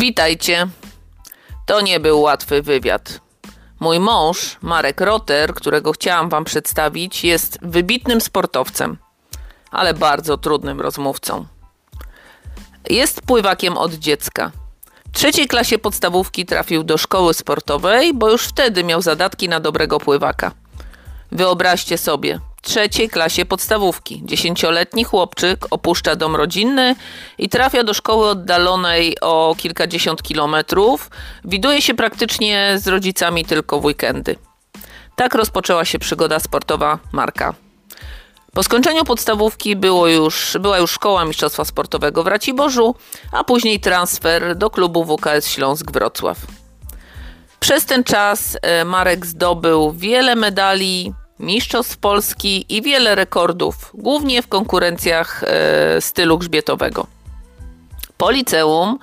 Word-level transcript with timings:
Witajcie. 0.00 0.68
To 1.66 1.80
nie 1.80 2.00
był 2.00 2.20
łatwy 2.20 2.62
wywiad. 2.62 3.20
Mój 3.80 4.00
mąż, 4.00 4.56
Marek 4.62 5.00
Roter, 5.00 5.54
którego 5.54 5.92
chciałam 5.92 6.28
Wam 6.28 6.44
przedstawić, 6.44 7.24
jest 7.24 7.58
wybitnym 7.62 8.20
sportowcem, 8.20 8.96
ale 9.70 9.94
bardzo 9.94 10.38
trudnym 10.38 10.80
rozmówcą. 10.80 11.46
Jest 12.90 13.22
pływakiem 13.22 13.76
od 13.76 13.94
dziecka. 13.94 14.52
W 15.12 15.16
trzeciej 15.16 15.48
klasie 15.48 15.78
podstawówki 15.78 16.46
trafił 16.46 16.82
do 16.82 16.98
szkoły 16.98 17.34
sportowej, 17.34 18.14
bo 18.14 18.30
już 18.30 18.42
wtedy 18.44 18.84
miał 18.84 19.02
zadatki 19.02 19.48
na 19.48 19.60
dobrego 19.60 19.98
pływaka. 19.98 20.52
Wyobraźcie 21.32 21.98
sobie, 21.98 22.40
trzeciej 22.62 23.08
klasie 23.08 23.44
podstawówki 23.44 24.22
dziesięcioletni 24.24 25.04
chłopczyk 25.04 25.66
opuszcza 25.70 26.16
dom 26.16 26.36
rodzinny 26.36 26.96
i 27.38 27.48
trafia 27.48 27.84
do 27.84 27.94
szkoły 27.94 28.28
oddalonej 28.28 29.20
o 29.20 29.54
kilkadziesiąt 29.58 30.22
kilometrów. 30.22 31.10
Widuje 31.44 31.82
się 31.82 31.94
praktycznie 31.94 32.74
z 32.76 32.88
rodzicami 32.88 33.44
tylko 33.44 33.80
w 33.80 33.84
weekendy. 33.84 34.36
Tak 35.16 35.34
rozpoczęła 35.34 35.84
się 35.84 35.98
przygoda 35.98 36.40
sportowa 36.40 36.98
Marka. 37.12 37.54
Po 38.54 38.62
skończeniu 38.62 39.04
podstawówki 39.04 39.76
było 39.76 40.08
już, 40.08 40.56
była 40.60 40.78
już 40.78 40.90
szkoła 40.90 41.24
mistrzostwa 41.24 41.64
sportowego 41.64 42.22
w 42.22 42.26
Raciborzu, 42.26 42.94
a 43.32 43.44
później 43.44 43.80
transfer 43.80 44.56
do 44.56 44.70
klubu 44.70 45.04
WKS 45.04 45.46
Śląsk 45.46 45.90
Wrocław. 45.90 46.38
Przez 47.60 47.84
ten 47.86 48.04
czas 48.04 48.58
e, 48.62 48.84
Marek 48.84 49.26
zdobył 49.26 49.92
wiele 49.92 50.36
medali, 50.36 51.12
mistrzostw 51.40 51.96
Polski 51.96 52.66
i 52.68 52.82
wiele 52.82 53.14
rekordów, 53.14 53.90
głównie 53.94 54.42
w 54.42 54.48
konkurencjach 54.48 55.44
e, 55.44 56.00
stylu 56.00 56.38
grzbietowego. 56.38 57.06
Po 58.16 58.30
liceum 58.30 58.98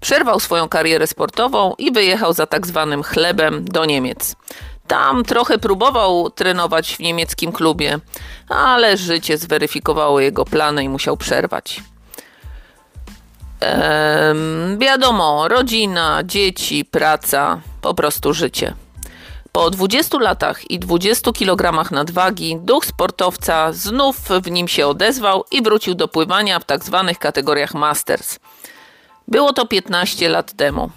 przerwał 0.00 0.40
swoją 0.40 0.68
karierę 0.68 1.06
sportową 1.06 1.74
i 1.78 1.92
wyjechał 1.92 2.32
za 2.32 2.46
tak 2.46 2.66
zwanym 2.66 3.02
chlebem 3.02 3.64
do 3.64 3.84
Niemiec. 3.84 4.36
Tam 4.86 5.24
trochę 5.24 5.58
próbował 5.58 6.30
trenować 6.30 6.96
w 6.96 7.00
niemieckim 7.00 7.52
klubie, 7.52 7.98
ale 8.48 8.96
życie 8.96 9.38
zweryfikowało 9.38 10.20
jego 10.20 10.44
plany 10.44 10.84
i 10.84 10.88
musiał 10.88 11.16
przerwać. 11.16 11.82
Ehm, 13.60 14.78
wiadomo, 14.78 15.48
rodzina, 15.48 16.20
dzieci, 16.24 16.84
praca, 16.84 17.60
po 17.80 17.94
prostu 17.94 18.32
życie. 18.32 18.74
Po 19.52 19.70
20 19.70 20.18
latach 20.18 20.70
i 20.70 20.78
20 20.78 21.32
kg 21.32 21.90
nadwagi 21.90 22.58
duch 22.60 22.86
sportowca 22.86 23.72
znów 23.72 24.16
w 24.16 24.50
nim 24.50 24.68
się 24.68 24.86
odezwał 24.86 25.44
i 25.50 25.62
wrócił 25.62 25.94
do 25.94 26.08
pływania 26.08 26.58
w 26.58 26.64
tak 26.64 26.84
zwanych 26.84 27.18
kategoriach 27.18 27.74
Masters. 27.74 28.38
Było 29.28 29.52
to 29.52 29.66
15 29.66 30.28
lat 30.28 30.52
temu. 30.52 30.90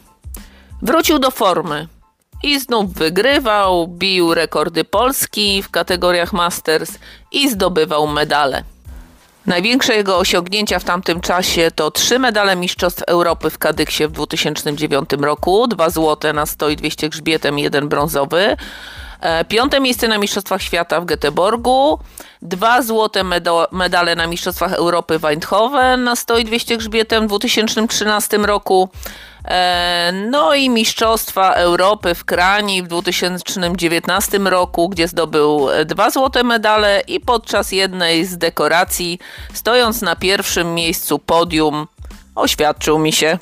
Wrócił 0.82 1.20
do 1.20 1.32
formy 1.32 1.88
i 2.44 2.60
znów 2.60 2.94
wygrywał, 2.94 3.88
bił 3.88 4.34
rekordy 4.34 4.84
Polski 4.84 5.64
w 5.64 5.70
kategoriach 5.70 6.34
Masters 6.34 6.92
i 7.32 7.50
zdobywał 7.50 8.08
medale. 8.08 8.64
Największe 9.46 9.96
jego 9.96 10.18
osiągnięcia 10.18 10.80
w 10.80 10.84
tamtym 10.84 11.22
czasie 11.22 11.72
to 11.76 11.92
trzy 11.92 12.20
medale 12.20 12.56
Mistrzostw 12.56 13.04
Europy 13.04 13.50
w 13.50 13.58
Kadyksie 13.58 14.08
w 14.08 14.12
2009 14.12 15.10
roku, 15.22 15.68
dwa 15.68 15.90
złote 15.90 16.34
na 16.34 16.46
100 16.46 16.70
i 16.70 16.76
200 16.76 17.10
grzbietem, 17.10 17.60
jeden 17.60 17.90
brązowy. 17.90 18.58
E, 19.22 19.46
piąte 19.46 19.80
miejsce 19.80 20.08
na 20.08 20.18
Mistrzostwach 20.18 20.62
Świata 20.62 21.02
w 21.02 21.06
Göteborgu, 21.06 21.98
dwa 22.42 22.82
złote 22.82 23.24
medale 23.72 24.16
na 24.16 24.28
Mistrzostwach 24.28 24.74
Europy 24.74 25.20
w 25.20 25.26
Eindhoven 25.26 26.04
na 26.04 26.16
100 26.16 26.38
i 26.38 26.46
200 26.46 26.78
grzbietem 26.78 27.24
w 27.26 27.28
2013 27.28 28.38
roku. 28.38 28.90
E, 29.46 30.12
no 30.30 30.54
i 30.54 30.70
Mistrzostwa 30.70 31.54
Europy 31.54 32.16
w 32.16 32.26
Krani 32.26 32.84
w 32.84 32.88
2019 32.88 34.40
roku, 34.40 34.90
gdzie 34.90 35.08
zdobył 35.08 35.68
dwa 35.86 36.10
złote 36.10 36.44
medale 36.44 37.02
i 37.08 37.20
podczas 37.20 37.72
jednej 37.72 38.26
z 38.26 38.38
dekoracji, 38.38 39.20
stojąc 39.54 40.02
na 40.02 40.16
pierwszym 40.16 40.74
miejscu 40.76 41.20
podium, 41.20 41.88
oświadczył 42.36 43.00
mi 43.00 43.14
się. 43.14 43.38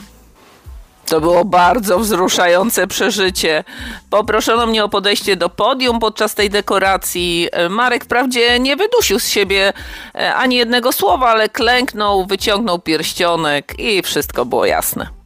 To 1.05 1.21
było 1.21 1.45
bardzo 1.45 1.99
wzruszające 1.99 2.87
przeżycie. 2.87 3.63
Poproszono 4.09 4.65
mnie 4.65 4.83
o 4.83 4.89
podejście 4.89 5.35
do 5.35 5.49
podium 5.49 5.99
podczas 5.99 6.35
tej 6.35 6.49
dekoracji. 6.49 7.49
Marek 7.69 8.05
wprawdzie 8.05 8.59
nie 8.59 8.75
wydusił 8.75 9.19
z 9.19 9.27
siebie 9.27 9.73
e, 10.15 10.35
ani 10.35 10.55
jednego 10.55 10.91
słowa, 10.91 11.29
ale 11.29 11.49
klęknął, 11.49 12.25
wyciągnął 12.25 12.79
pierścionek 12.79 13.79
i 13.79 14.01
wszystko 14.01 14.45
było 14.45 14.65
jasne. 14.65 15.20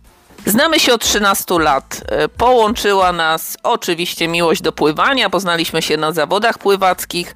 Znamy 0.46 0.80
się 0.80 0.94
od 0.94 1.02
13 1.02 1.60
lat. 1.60 2.02
E, 2.08 2.30
połączyła 2.30 3.12
nas 3.12 3.58
oczywiście 3.64 4.28
miłość 4.28 4.62
do 4.62 4.72
pływania. 4.72 5.30
Poznaliśmy 5.30 5.82
się 5.82 5.98
na 5.98 6.12
zawodach 6.12 6.58
pływackich 6.58 7.36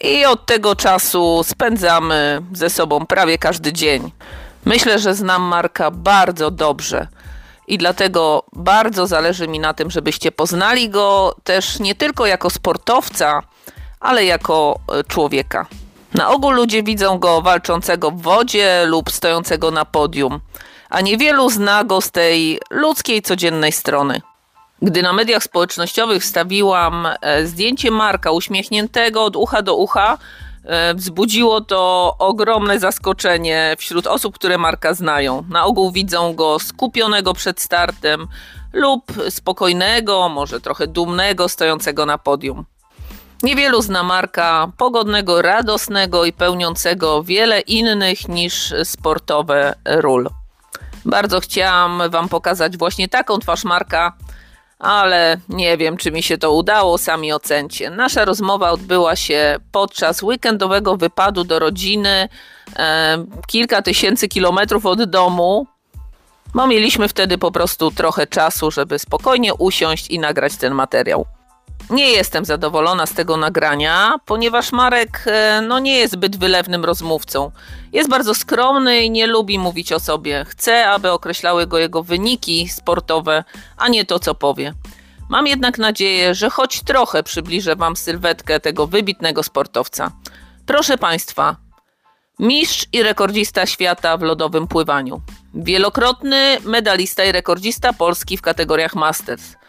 i 0.00 0.24
od 0.24 0.46
tego 0.46 0.76
czasu 0.76 1.44
spędzamy 1.44 2.42
ze 2.52 2.70
sobą 2.70 3.06
prawie 3.06 3.38
każdy 3.38 3.72
dzień. 3.72 4.12
Myślę, 4.64 4.98
że 4.98 5.14
znam 5.14 5.42
Marka 5.42 5.90
bardzo 5.90 6.50
dobrze 6.50 7.06
i 7.68 7.78
dlatego 7.78 8.44
bardzo 8.52 9.06
zależy 9.06 9.48
mi 9.48 9.58
na 9.60 9.74
tym, 9.74 9.90
żebyście 9.90 10.32
poznali 10.32 10.90
go 10.90 11.36
też 11.44 11.80
nie 11.80 11.94
tylko 11.94 12.26
jako 12.26 12.50
sportowca, 12.50 13.42
ale 14.00 14.24
jako 14.24 14.78
e, 14.92 15.04
człowieka. 15.04 15.66
Na 16.14 16.28
ogół 16.28 16.50
ludzie 16.50 16.82
widzą 16.82 17.18
go 17.18 17.42
walczącego 17.42 18.10
w 18.10 18.22
wodzie 18.22 18.84
lub 18.86 19.10
stojącego 19.10 19.70
na 19.70 19.84
podium 19.84 20.40
a 20.90 21.00
niewielu 21.00 21.50
zna 21.50 21.84
go 21.84 22.00
z 22.00 22.10
tej 22.10 22.60
ludzkiej, 22.70 23.22
codziennej 23.22 23.72
strony. 23.72 24.20
Gdy 24.82 25.02
na 25.02 25.12
mediach 25.12 25.42
społecznościowych 25.42 26.22
wstawiłam 26.22 27.08
e, 27.20 27.46
zdjęcie 27.46 27.90
Marka 27.90 28.30
uśmiechniętego 28.30 29.24
od 29.24 29.36
ucha 29.36 29.62
do 29.62 29.76
ucha, 29.76 30.18
e, 30.64 30.94
wzbudziło 30.94 31.60
to 31.60 32.14
ogromne 32.18 32.78
zaskoczenie 32.78 33.76
wśród 33.78 34.06
osób, 34.06 34.34
które 34.34 34.58
Marka 34.58 34.94
znają. 34.94 35.44
Na 35.48 35.64
ogół 35.64 35.92
widzą 35.92 36.34
go 36.34 36.58
skupionego 36.58 37.34
przed 37.34 37.60
startem 37.60 38.26
lub 38.72 39.12
spokojnego, 39.30 40.28
może 40.28 40.60
trochę 40.60 40.86
dumnego, 40.86 41.48
stojącego 41.48 42.06
na 42.06 42.18
podium. 42.18 42.64
Niewielu 43.42 43.82
zna 43.82 44.02
Marka 44.02 44.72
pogodnego, 44.76 45.42
radosnego 45.42 46.24
i 46.24 46.32
pełniącego 46.32 47.22
wiele 47.22 47.60
innych 47.60 48.28
niż 48.28 48.74
sportowe 48.84 49.74
ról. 49.84 50.39
Bardzo 51.04 51.40
chciałam 51.40 52.02
Wam 52.10 52.28
pokazać 52.28 52.76
właśnie 52.76 53.08
taką 53.08 53.38
twarz 53.38 53.64
Marka, 53.64 54.12
ale 54.78 55.36
nie 55.48 55.76
wiem, 55.76 55.96
czy 55.96 56.10
mi 56.10 56.22
się 56.22 56.38
to 56.38 56.52
udało, 56.52 56.98
sami 56.98 57.32
ocencie. 57.32 57.90
Nasza 57.90 58.24
rozmowa 58.24 58.70
odbyła 58.70 59.16
się 59.16 59.56
podczas 59.72 60.22
weekendowego 60.22 60.96
wypadu 60.96 61.44
do 61.44 61.58
rodziny, 61.58 62.28
e, 62.76 63.24
kilka 63.46 63.82
tysięcy 63.82 64.28
kilometrów 64.28 64.86
od 64.86 65.04
domu, 65.04 65.66
bo 66.54 66.66
mieliśmy 66.66 67.08
wtedy 67.08 67.38
po 67.38 67.52
prostu 67.52 67.90
trochę 67.90 68.26
czasu, 68.26 68.70
żeby 68.70 68.98
spokojnie 68.98 69.54
usiąść 69.54 70.08
i 70.10 70.18
nagrać 70.18 70.56
ten 70.56 70.74
materiał. 70.74 71.26
Nie 71.90 72.10
jestem 72.10 72.44
zadowolona 72.44 73.06
z 73.06 73.14
tego 73.14 73.36
nagrania, 73.36 74.14
ponieważ 74.26 74.72
Marek 74.72 75.24
e, 75.26 75.60
no, 75.68 75.78
nie 75.78 75.98
jest 75.98 76.12
zbyt 76.12 76.36
wylewnym 76.36 76.84
rozmówcą. 76.84 77.50
Jest 77.92 78.10
bardzo 78.10 78.34
skromny 78.34 79.02
i 79.02 79.10
nie 79.10 79.26
lubi 79.26 79.58
mówić 79.58 79.92
o 79.92 80.00
sobie. 80.00 80.44
Chce, 80.48 80.88
aby 80.88 81.10
określały 81.10 81.66
go 81.66 81.78
jego 81.78 82.02
wyniki 82.02 82.68
sportowe, 82.68 83.44
a 83.76 83.88
nie 83.88 84.04
to, 84.04 84.18
co 84.18 84.34
powie. 84.34 84.74
Mam 85.28 85.46
jednak 85.46 85.78
nadzieję, 85.78 86.34
że 86.34 86.50
choć 86.50 86.82
trochę 86.82 87.22
przybliżę 87.22 87.76
Wam 87.76 87.96
sylwetkę 87.96 88.60
tego 88.60 88.86
wybitnego 88.86 89.42
sportowca. 89.42 90.10
Proszę 90.66 90.98
Państwa, 90.98 91.56
mistrz 92.38 92.86
i 92.92 93.02
rekordzista 93.02 93.66
świata 93.66 94.16
w 94.16 94.22
lodowym 94.22 94.66
pływaniu. 94.66 95.20
Wielokrotny 95.54 96.58
medalista 96.64 97.24
i 97.24 97.32
rekordzista 97.32 97.92
Polski 97.92 98.36
w 98.36 98.42
kategoriach 98.42 98.94
Masters 98.94 99.59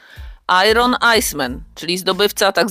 Iron 0.71 0.95
Iceman, 1.18 1.63
czyli 1.75 1.98
zdobywca. 1.98 2.51
Tak 2.51 2.68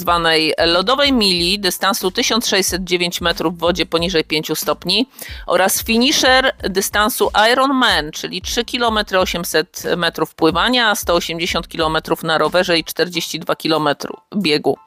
lodowej 0.66 1.12
mili 1.12 1.60
dystansu 1.60 2.10
1609 2.10 3.20
metrów 3.20 3.54
w 3.54 3.58
wodzie 3.58 3.86
poniżej 3.86 4.24
5 4.24 4.58
stopni 4.58 5.08
oraz 5.46 5.84
finisher 5.84 6.52
dystansu 6.62 7.30
Iron 7.52 7.74
Man, 7.74 8.10
czyli 8.12 8.42
3 8.42 8.64
km 8.64 8.98
800 9.18 9.82
metrów 9.96 10.34
pływania, 10.34 10.94
180 10.94 11.68
km 11.68 11.96
na 12.22 12.38
rowerze 12.38 12.78
i 12.78 12.84
42 12.84 13.56
km 13.56 13.88
biegu. 14.36 14.78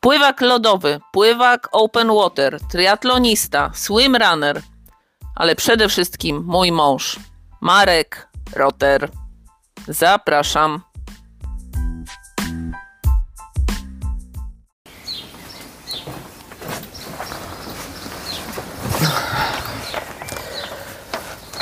Pływak 0.00 0.40
lodowy, 0.40 1.00
pływak 1.12 1.68
open 1.72 2.08
water, 2.14 2.58
triatlonista, 2.70 3.70
swimrunner, 3.74 4.62
ale 5.34 5.56
przede 5.56 5.88
wszystkim 5.88 6.44
mój 6.46 6.72
mąż, 6.72 7.16
Marek 7.60 8.28
Rotter. 8.52 9.08
Zapraszam. 9.88 10.87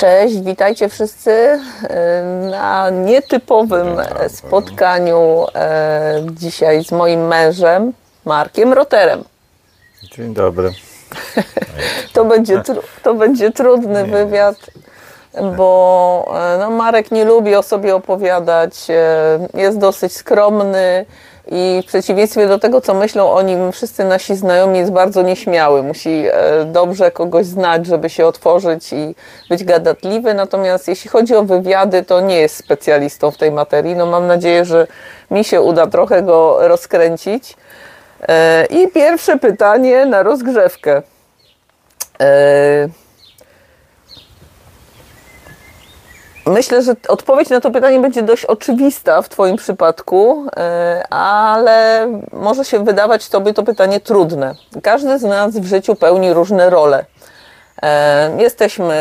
Cześć, 0.06 0.40
witajcie 0.40 0.88
wszyscy 0.88 1.30
e, 1.30 2.22
na 2.50 2.90
nietypowym 2.90 3.96
spotkaniu 4.28 5.46
e, 5.54 6.26
dzisiaj 6.30 6.84
z 6.84 6.92
moim 6.92 7.26
mężem, 7.26 7.92
Markiem 8.24 8.72
Roterem. 8.72 9.24
Dzień 10.02 10.34
dobry. 10.34 10.72
To 12.12 12.24
będzie, 12.24 12.62
to 13.04 13.14
będzie 13.14 13.50
trudny 13.52 14.04
wywiad, 14.04 14.56
bo 15.56 16.34
e, 16.54 16.58
no, 16.58 16.70
Marek 16.70 17.10
nie 17.10 17.24
lubi 17.24 17.54
o 17.54 17.62
sobie 17.62 17.94
opowiadać, 17.94 18.86
jest 19.54 19.78
dosyć 19.78 20.12
skromny 20.16 21.06
i 21.46 21.82
w 21.82 21.86
przeciwieństwie 21.86 22.48
do 22.48 22.58
tego, 22.58 22.80
co 22.80 22.94
myślą 22.94 23.30
o 23.30 23.42
nim 23.42 23.72
wszyscy 23.72 24.04
nasi 24.04 24.36
znajomi, 24.36 24.78
jest 24.78 24.92
bardzo 24.92 25.22
nieśmiały. 25.22 25.82
Musi 25.82 26.24
e, 26.32 26.64
dobrze 26.64 27.10
kogoś 27.10 27.46
znać, 27.46 27.86
żeby 27.86 28.10
się 28.10 28.26
otworzyć 28.26 28.92
i 28.92 29.14
być 29.50 29.64
gadatliwy. 29.64 30.34
Natomiast 30.34 30.88
jeśli 30.88 31.10
chodzi 31.10 31.34
o 31.34 31.42
wywiady, 31.42 32.02
to 32.02 32.20
nie 32.20 32.36
jest 32.36 32.56
specjalistą 32.56 33.30
w 33.30 33.36
tej 33.36 33.52
materii. 33.52 33.94
No 33.94 34.06
mam 34.06 34.26
nadzieję, 34.26 34.64
że 34.64 34.86
mi 35.30 35.44
się 35.44 35.60
uda 35.60 35.86
trochę 35.86 36.22
go 36.22 36.68
rozkręcić. 36.68 37.56
E, 38.28 38.66
I 38.66 38.88
pierwsze 38.88 39.38
pytanie 39.38 40.06
na 40.06 40.22
rozgrzewkę. 40.22 41.02
E, 42.20 42.88
Myślę, 46.46 46.82
że 46.82 46.96
odpowiedź 47.08 47.48
na 47.48 47.60
to 47.60 47.70
pytanie 47.70 48.00
będzie 48.00 48.22
dość 48.22 48.44
oczywista 48.44 49.22
w 49.22 49.28
Twoim 49.28 49.56
przypadku, 49.56 50.46
e, 50.56 51.04
ale 51.10 52.08
może 52.32 52.64
się 52.64 52.84
wydawać 52.84 53.28
Tobie 53.28 53.54
to 53.54 53.62
pytanie 53.62 54.00
trudne. 54.00 54.54
Każdy 54.82 55.18
z 55.18 55.22
nas 55.22 55.56
w 55.56 55.64
życiu 55.64 55.94
pełni 55.94 56.32
różne 56.32 56.70
role. 56.70 57.04
E, 57.82 58.42
jesteśmy 58.42 58.94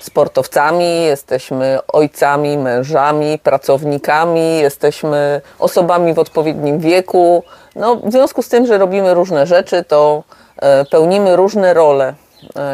sportowcami, 0.00 1.02
jesteśmy 1.02 1.78
ojcami, 1.92 2.58
mężami, 2.58 3.38
pracownikami, 3.38 4.58
jesteśmy 4.58 5.40
osobami 5.58 6.14
w 6.14 6.18
odpowiednim 6.18 6.78
wieku. 6.78 7.44
No, 7.76 7.96
w 7.96 8.12
związku 8.12 8.42
z 8.42 8.48
tym, 8.48 8.66
że 8.66 8.78
robimy 8.78 9.14
różne 9.14 9.46
rzeczy, 9.46 9.84
to 9.84 10.22
e, 10.56 10.84
pełnimy 10.84 11.36
różne 11.36 11.74
role 11.74 12.14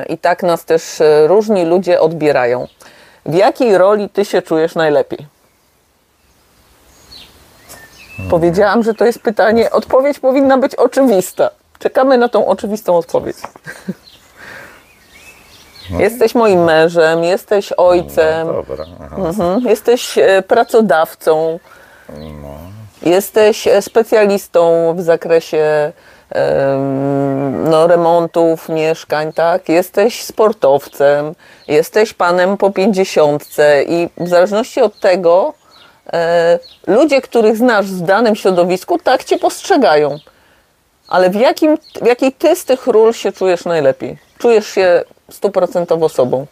i 0.08 0.19
tak 0.19 0.43
nas 0.43 0.64
też 0.64 1.02
różni 1.26 1.64
ludzie 1.64 2.00
odbierają. 2.00 2.67
W 3.26 3.34
jakiej 3.34 3.78
roli 3.78 4.08
ty 4.08 4.25
się 4.25 4.43
czujesz 4.43 4.75
najlepiej? 4.75 5.26
Powiedziałam, 8.31 8.82
że 8.82 8.94
to 8.94 9.05
jest 9.05 9.19
pytanie. 9.19 9.70
Odpowiedź 9.70 10.19
powinna 10.19 10.58
być 10.58 10.75
oczywista. 10.75 11.50
Czekamy 11.78 12.19
na 12.19 12.28
tą 12.28 12.46
oczywistą 12.46 12.96
odpowiedź. 12.96 13.37
No. 15.90 16.00
Jesteś 16.00 16.34
moim 16.34 16.64
mężem, 16.64 17.25
jesteś 17.25 17.73
ojcem, 17.73 18.46
no, 18.46 18.52
dobra, 18.52 18.84
mhm. 19.19 19.61
jesteś 19.61 20.19
e, 20.19 20.43
pracodawcą, 20.43 21.58
no. 22.43 22.49
jesteś 23.02 23.67
e, 23.67 23.82
specjalistą 23.82 24.94
w 24.96 25.02
zakresie 25.02 25.93
no, 27.70 27.87
remontów 27.87 28.69
mieszkań, 28.69 29.32
tak? 29.32 29.69
Jesteś 29.69 30.23
sportowcem, 30.23 31.34
jesteś 31.69 32.12
panem 32.12 32.56
po 32.56 32.70
pięćdziesiątce 32.70 33.82
i 33.82 34.08
w 34.17 34.28
zależności 34.28 34.81
od 34.81 35.00
tego 35.00 35.55
e, 36.12 36.58
ludzie, 36.87 37.20
których 37.20 37.56
znasz 37.56 37.87
w 37.87 38.00
danym 38.00 38.37
środowisku, 38.37 38.99
tak 38.99 39.25
cię 39.25 39.38
postrzegają. 39.38 40.19
Ale 41.08 41.31
w, 41.31 41.34
jakim, 41.34 41.78
w 42.02 42.06
jakiej 42.06 42.32
ty 42.32 42.56
z 42.56 42.64
tych 42.64 42.87
ról 42.87 43.12
się 43.12 43.32
czujesz 43.32 43.64
najlepiej? 43.64 44.19
Czujesz 44.38 44.67
się 44.67 45.05
stuprocentowo 45.31 46.08
sobą? 46.08 46.46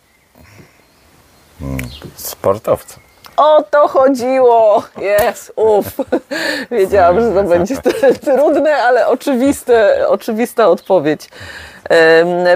Sportowcem. 2.17 3.01
O 3.37 3.63
to 3.71 3.89
chodziło! 3.89 4.83
Jest, 4.99 5.53
uff. 5.57 5.87
Wiedziałam, 6.71 7.21
że 7.21 7.33
to 7.33 7.43
będzie 7.43 7.77
trudne, 8.25 8.77
ale 8.77 9.09
oczywiste, 9.09 10.09
oczywista 10.09 10.69
odpowiedź. 10.69 11.29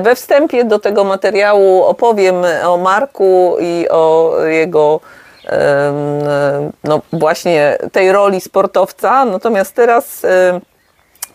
We 0.00 0.14
wstępie 0.14 0.64
do 0.64 0.78
tego 0.78 1.04
materiału 1.04 1.84
opowiem 1.84 2.34
o 2.66 2.76
Marku 2.76 3.56
i 3.60 3.88
o 3.90 4.34
jego 4.44 5.00
no 6.84 7.00
właśnie 7.12 7.78
tej 7.92 8.12
roli 8.12 8.40
sportowca. 8.40 9.24
Natomiast 9.24 9.74
teraz 9.74 10.26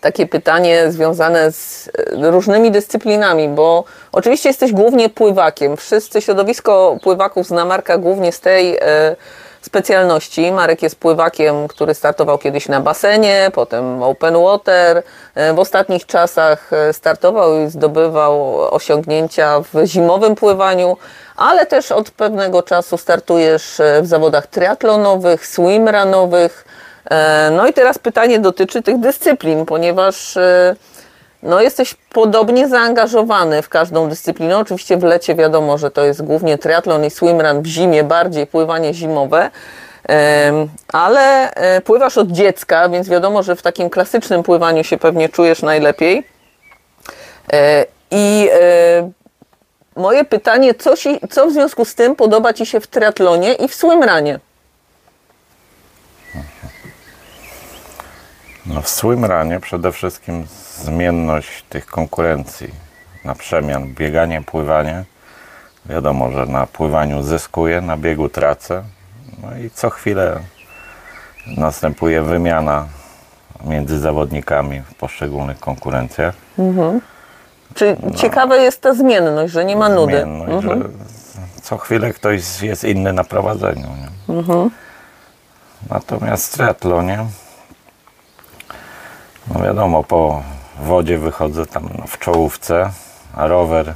takie 0.04 0.28
pytanie 0.28 0.92
związane 0.92 1.52
z 1.52 1.90
różnymi 2.22 2.72
dyscyplinami, 2.72 3.50
bo 3.50 3.84
oczywiście 4.12 4.50
jesteś 4.50 4.72
głównie 4.72 5.10
pływakiem. 5.10 5.78
Wszyscy 5.78 6.22
środowisko 6.22 6.98
pływaków 7.04 7.48
zna 7.48 7.66
Marka 7.66 7.98
głównie 7.98 8.32
z 8.32 8.40
tej 8.40 8.78
e, 8.78 9.16
specjalności. 9.62 10.52
Marek 10.52 10.84
jest 10.84 10.96
pływakiem, 10.96 11.68
który 11.68 11.94
startował 11.94 12.38
kiedyś 12.38 12.68
na 12.68 12.80
basenie, 12.80 13.52
potem 13.54 14.04
open 14.04 14.44
water. 14.44 15.04
E, 15.36 15.54
w 15.54 15.60
ostatnich 15.60 16.06
czasach 16.06 16.74
e, 16.74 16.94
startował 16.94 17.62
i 17.62 17.70
zdobywał 17.70 18.62
osiągnięcia 18.74 19.60
w 19.60 19.86
zimowym 19.86 20.36
pływaniu, 20.36 20.98
ale 21.36 21.66
też 21.66 21.92
od 21.92 22.12
pewnego 22.12 22.64
czasu 22.64 22.98
startujesz 22.98 23.82
w 24.02 24.08
zawodach 24.08 24.48
triatlonowych, 24.48 25.48
swimrunowych. 25.48 26.66
No 27.52 27.68
i 27.68 27.74
teraz 27.74 27.98
pytanie 27.98 28.40
dotyczy 28.40 28.82
tych 28.82 29.00
dyscyplin, 29.00 29.66
ponieważ 29.66 30.38
no, 31.44 31.62
jesteś 31.62 31.96
podobnie 32.14 32.68
zaangażowany 32.68 33.62
w 33.62 33.70
każdą 33.70 34.10
dyscyplinę. 34.10 34.58
Oczywiście 34.58 34.98
w 34.98 35.04
lecie 35.04 35.36
wiadomo, 35.36 35.78
że 35.78 35.92
to 35.92 36.04
jest 36.04 36.22
głównie 36.22 36.58
triatlon 36.58 37.06
i 37.06 37.10
swimrun, 37.10 37.62
w 37.62 37.66
zimie 37.66 38.04
bardziej 38.04 38.48
pływanie 38.48 38.94
zimowe. 38.94 39.52
Ale 40.94 41.54
e, 41.54 41.82
pływasz 41.82 42.18
od 42.18 42.32
dziecka, 42.32 42.90
więc 42.90 43.10
wiadomo, 43.10 43.44
że 43.44 43.56
w 43.56 43.62
takim 43.62 43.90
klasycznym 43.90 44.44
pływaniu 44.44 44.84
się 44.84 44.98
pewnie 44.98 45.30
czujesz 45.30 45.62
najlepiej. 45.62 46.28
E, 47.54 47.86
I 48.12 48.50
e, 48.54 49.12
moje 49.96 50.24
pytanie, 50.26 50.74
co, 50.74 50.94
co 51.30 51.48
w 51.48 51.52
związku 51.52 51.86
z 51.86 51.96
tym 51.96 52.16
podoba 52.16 52.54
Ci 52.54 52.66
się 52.66 52.80
w 52.80 52.88
triatlonie 52.88 53.54
i 53.54 53.68
w 53.68 53.76
swimrunie? 53.76 54.40
No 58.66 58.82
w 58.82 58.90
swimrunie 58.90 59.60
przede 59.60 59.92
wszystkim 59.92 60.46
zmienność 60.82 61.64
tych 61.70 61.86
konkurencji 61.86 62.74
na 63.26 63.36
przemian, 63.36 63.94
bieganie, 63.94 64.42
pływanie. 64.42 65.04
Wiadomo, 65.86 66.32
że 66.32 66.46
na 66.46 66.68
pływaniu 66.68 67.24
zyskuję, 67.24 67.82
na 67.82 67.98
biegu 67.98 68.30
tracę. 68.30 68.84
No 69.44 69.58
i 69.58 69.70
co 69.70 69.90
chwilę 69.90 70.40
następuje 71.58 72.22
wymiana 72.22 72.88
między 73.66 74.00
zawodnikami 74.00 74.82
w 74.82 74.96
poszczególnych 74.96 75.60
konkurencjach. 75.60 76.36
Mhm. 76.60 77.02
Czy 77.74 77.98
no. 78.04 78.12
ciekawa 78.12 78.56
jest 78.56 78.82
ta 78.82 78.94
zmienność, 78.94 79.54
że 79.54 79.66
nie 79.66 79.76
ma 79.76 79.90
nudy? 79.90 80.22
Zmienność, 80.24 80.66
mhm. 80.66 80.82
że 80.82 80.90
co 81.62 81.78
chwilę 81.78 82.14
ktoś 82.14 82.62
jest 82.62 82.84
inny 82.84 83.14
na 83.14 83.24
prowadzeniu. 83.24 83.88
Mhm. 84.30 84.70
Natomiast 85.90 86.54
w 86.54 86.54
triatlonie 86.54 87.26
no 89.48 89.64
wiadomo, 89.64 90.04
po 90.04 90.44
wodzie 90.80 91.18
wychodzę 91.18 91.66
tam 91.66 91.90
w 92.08 92.20
czołówce, 92.20 92.92
a 93.36 93.48
rower 93.48 93.96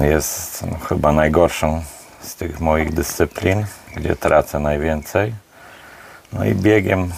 jest 0.00 0.66
no, 0.66 0.78
chyba 0.88 1.12
najgorszą 1.12 1.82
z 2.20 2.34
tych 2.34 2.60
moich 2.60 2.94
dyscyplin, 2.94 3.66
gdzie 3.96 4.16
tracę 4.16 4.58
najwięcej. 4.58 5.34
No 6.32 6.44
i 6.44 6.54
biegiem 6.54 7.12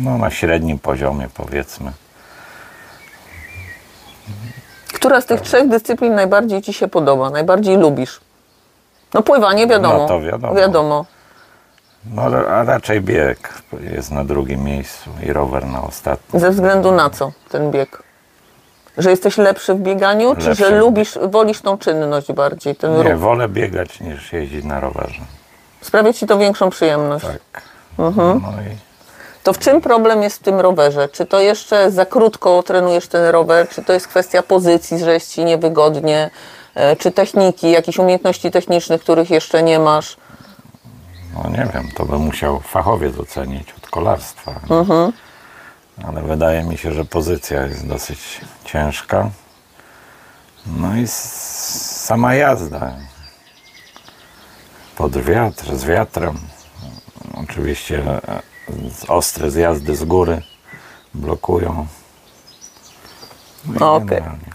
no, 0.00 0.18
na 0.18 0.30
średnim 0.30 0.78
poziomie 0.78 1.28
powiedzmy. 1.34 1.92
Która 4.92 5.20
z 5.20 5.26
tych 5.26 5.40
trzech 5.40 5.68
dyscyplin 5.68 6.14
najbardziej 6.14 6.62
Ci 6.62 6.72
się 6.72 6.88
podoba, 6.88 7.30
najbardziej 7.30 7.76
lubisz? 7.76 8.20
No 9.14 9.22
pływanie 9.22 9.66
wiadomo. 9.66 9.98
No 9.98 10.08
to 10.08 10.20
wiadomo. 10.20 10.54
wiadomo. 10.54 11.04
No, 12.04 12.22
a 12.48 12.64
raczej 12.64 13.00
bieg 13.00 13.62
jest 13.94 14.10
na 14.10 14.24
drugim 14.24 14.64
miejscu 14.64 15.10
i 15.26 15.32
rower 15.32 15.66
na 15.66 15.82
ostatnim. 15.82 16.40
Ze 16.40 16.50
względu 16.50 16.92
na 16.92 17.10
co 17.10 17.32
ten 17.48 17.70
bieg? 17.70 18.02
Że 18.98 19.10
jesteś 19.10 19.38
lepszy 19.38 19.74
w 19.74 19.78
bieganiu, 19.78 20.30
lepszy. 20.30 20.46
czy 20.46 20.54
że 20.54 20.70
lubisz, 20.70 21.18
wolisz 21.22 21.60
tą 21.60 21.78
czynność 21.78 22.32
bardziej, 22.32 22.76
ten 22.76 22.96
Nie, 22.96 23.02
ruch? 23.02 23.18
wolę 23.20 23.48
biegać 23.48 24.00
niż 24.00 24.32
jeździć 24.32 24.64
na 24.64 24.80
rowerze. 24.80 25.20
Sprawia 25.80 26.12
Ci 26.12 26.26
to 26.26 26.38
większą 26.38 26.70
przyjemność? 26.70 27.26
Tak. 27.26 27.62
Mhm. 27.98 28.40
No 28.42 28.62
i... 28.62 28.76
To 29.42 29.52
w 29.52 29.58
czym 29.58 29.80
problem 29.80 30.22
jest 30.22 30.36
w 30.36 30.42
tym 30.42 30.60
rowerze? 30.60 31.08
Czy 31.08 31.26
to 31.26 31.40
jeszcze 31.40 31.90
za 31.90 32.06
krótko 32.06 32.62
trenujesz 32.62 33.08
ten 33.08 33.24
rower? 33.26 33.68
Czy 33.68 33.84
to 33.84 33.92
jest 33.92 34.08
kwestia 34.08 34.42
pozycji, 34.42 34.98
że 34.98 35.12
jest 35.12 35.32
Ci 35.32 35.44
niewygodnie? 35.44 36.30
E, 36.74 36.96
czy 36.96 37.10
techniki, 37.10 37.70
jakichś 37.70 37.98
umiejętności 37.98 38.50
technicznych, 38.50 39.00
których 39.00 39.30
jeszcze 39.30 39.62
nie 39.62 39.78
masz? 39.78 40.16
No 41.34 41.50
nie 41.50 41.70
wiem, 41.74 41.88
to 41.94 42.04
by 42.04 42.18
musiał 42.18 42.60
fachowiec 42.60 43.18
ocenić 43.18 43.72
od 43.72 43.90
kolarstwa. 43.90 44.60
Mhm. 44.70 45.12
Ale 46.04 46.22
wydaje 46.22 46.64
mi 46.64 46.78
się, 46.78 46.92
że 46.92 47.04
pozycja 47.04 47.62
jest 47.62 47.86
dosyć 47.86 48.40
ciężka. 48.64 49.30
No 50.66 50.96
i 50.96 51.06
sama 51.06 52.34
jazda. 52.34 52.92
Pod 54.96 55.18
wiatr, 55.18 55.76
z 55.76 55.84
wiatrem. 55.84 56.38
Oczywiście 57.34 58.02
e, 58.04 58.42
ostre 59.08 59.50
zjazdy 59.50 59.96
z 59.96 60.04
góry 60.04 60.42
blokują. 61.14 61.86
No 63.64 63.94
Okej. 63.94 64.06
generalnie. 64.06 64.50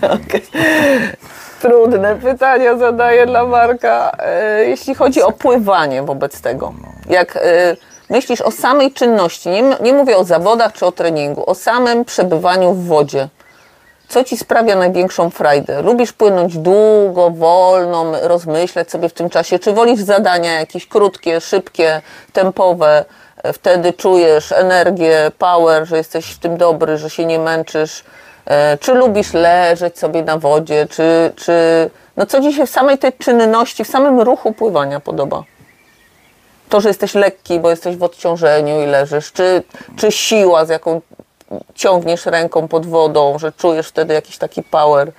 Trudne 1.60 2.16
pytania 2.16 2.76
zadaję 2.76 3.26
dla 3.26 3.44
Marka. 3.44 4.12
E, 4.18 4.64
Jeśli 4.64 4.94
chodzi 4.94 5.22
o 5.22 5.32
pływanie 5.32 6.02
wobec 6.02 6.40
tego. 6.40 6.72
Jak 7.10 7.36
e, 7.36 7.40
myślisz 8.10 8.40
o 8.40 8.50
samej 8.50 8.92
czynności, 8.92 9.48
nie, 9.48 9.62
nie 9.80 9.92
mówię 9.92 10.16
o 10.16 10.24
zawodach 10.24 10.72
czy 10.72 10.86
o 10.86 10.92
treningu, 10.92 11.50
o 11.50 11.54
samym 11.54 12.04
przebywaniu 12.04 12.72
w 12.72 12.86
wodzie. 12.86 13.28
Co 14.08 14.24
ci 14.24 14.36
sprawia 14.36 14.76
największą 14.76 15.30
frajdę? 15.30 15.82
Lubisz 15.82 16.12
płynąć 16.12 16.58
długo, 16.58 17.30
wolno, 17.30 18.04
rozmyślać 18.22 18.90
sobie 18.90 19.08
w 19.08 19.12
tym 19.12 19.30
czasie? 19.30 19.58
Czy 19.58 19.72
wolisz 19.72 20.00
zadania 20.00 20.52
jakieś 20.60 20.86
krótkie, 20.88 21.40
szybkie, 21.40 22.02
tempowe? 22.32 23.04
E, 23.42 23.52
Wtedy 23.52 23.92
czujesz 23.92 24.52
energię, 24.52 25.30
power, 25.38 25.86
że 25.86 25.96
jesteś 25.96 26.26
w 26.30 26.38
tym 26.38 26.56
dobry, 26.56 26.98
że 26.98 27.10
się 27.10 27.24
nie 27.26 27.38
męczysz. 27.38 28.04
E, 28.50 28.78
Czy 28.78 28.94
lubisz 28.94 29.32
leżeć 29.32 29.98
sobie 29.98 30.22
na 30.22 30.38
wodzie? 30.38 30.86
Czy, 30.90 31.32
czy 31.36 31.52
no 32.16 32.26
co 32.26 32.40
ci 32.40 32.52
się 32.52 32.66
w 32.66 32.70
samej 32.70 32.98
tej 32.98 33.12
czynności, 33.12 33.84
w 33.84 33.88
samym 33.88 34.20
ruchu 34.20 34.52
pływania 34.52 35.00
podoba? 35.00 35.44
To, 36.68 36.80
że 36.80 36.88
jesteś 36.88 37.14
lekki, 37.14 37.60
bo 37.60 37.70
jesteś 37.70 37.96
w 37.96 38.02
odciążeniu 38.02 38.82
i 38.82 38.86
leżysz, 38.86 39.32
czy, 39.32 39.62
czy 39.96 40.12
siła, 40.12 40.64
z 40.64 40.68
jaką 40.68 41.00
ciągniesz 41.74 42.26
ręką 42.26 42.68
pod 42.68 42.86
wodą, 42.86 43.38
że 43.38 43.52
czujesz 43.52 43.88
wtedy 43.88 44.14
jakiś 44.14 44.38
taki 44.38 44.62
power. 44.62 45.12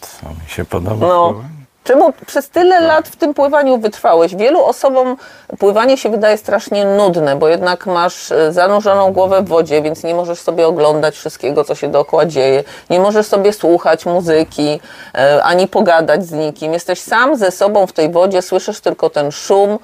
Co 0.00 0.28
mi 0.28 0.48
się 0.48 0.64
podoba? 0.64 1.06
No. 1.06 1.34
Czemu 1.86 2.12
przez 2.26 2.48
tyle 2.48 2.80
lat 2.80 3.08
w 3.08 3.16
tym 3.16 3.34
pływaniu 3.34 3.78
wytrwałeś? 3.78 4.36
Wielu 4.36 4.64
osobom 4.64 5.16
pływanie 5.58 5.96
się 5.96 6.10
wydaje 6.10 6.38
strasznie 6.38 6.84
nudne, 6.84 7.36
bo 7.36 7.48
jednak 7.48 7.86
masz 7.86 8.32
e, 8.32 8.52
zanurzoną 8.52 9.12
głowę 9.12 9.42
w 9.42 9.48
wodzie, 9.48 9.82
więc 9.82 10.04
nie 10.04 10.14
możesz 10.14 10.38
sobie 10.40 10.66
oglądać 10.66 11.16
wszystkiego, 11.16 11.64
co 11.64 11.74
się 11.74 11.88
dookoła 11.88 12.26
dzieje. 12.26 12.64
Nie 12.90 13.00
możesz 13.00 13.26
sobie 13.26 13.52
słuchać 13.52 14.06
muzyki, 14.06 14.80
e, 15.14 15.42
ani 15.42 15.68
pogadać 15.68 16.26
z 16.26 16.32
nikim. 16.32 16.72
Jesteś 16.72 17.00
sam 17.00 17.36
ze 17.36 17.50
sobą 17.50 17.86
w 17.86 17.92
tej 17.92 18.10
wodzie, 18.12 18.42
słyszysz 18.42 18.80
tylko 18.80 19.10
ten 19.10 19.32
szum. 19.32 19.78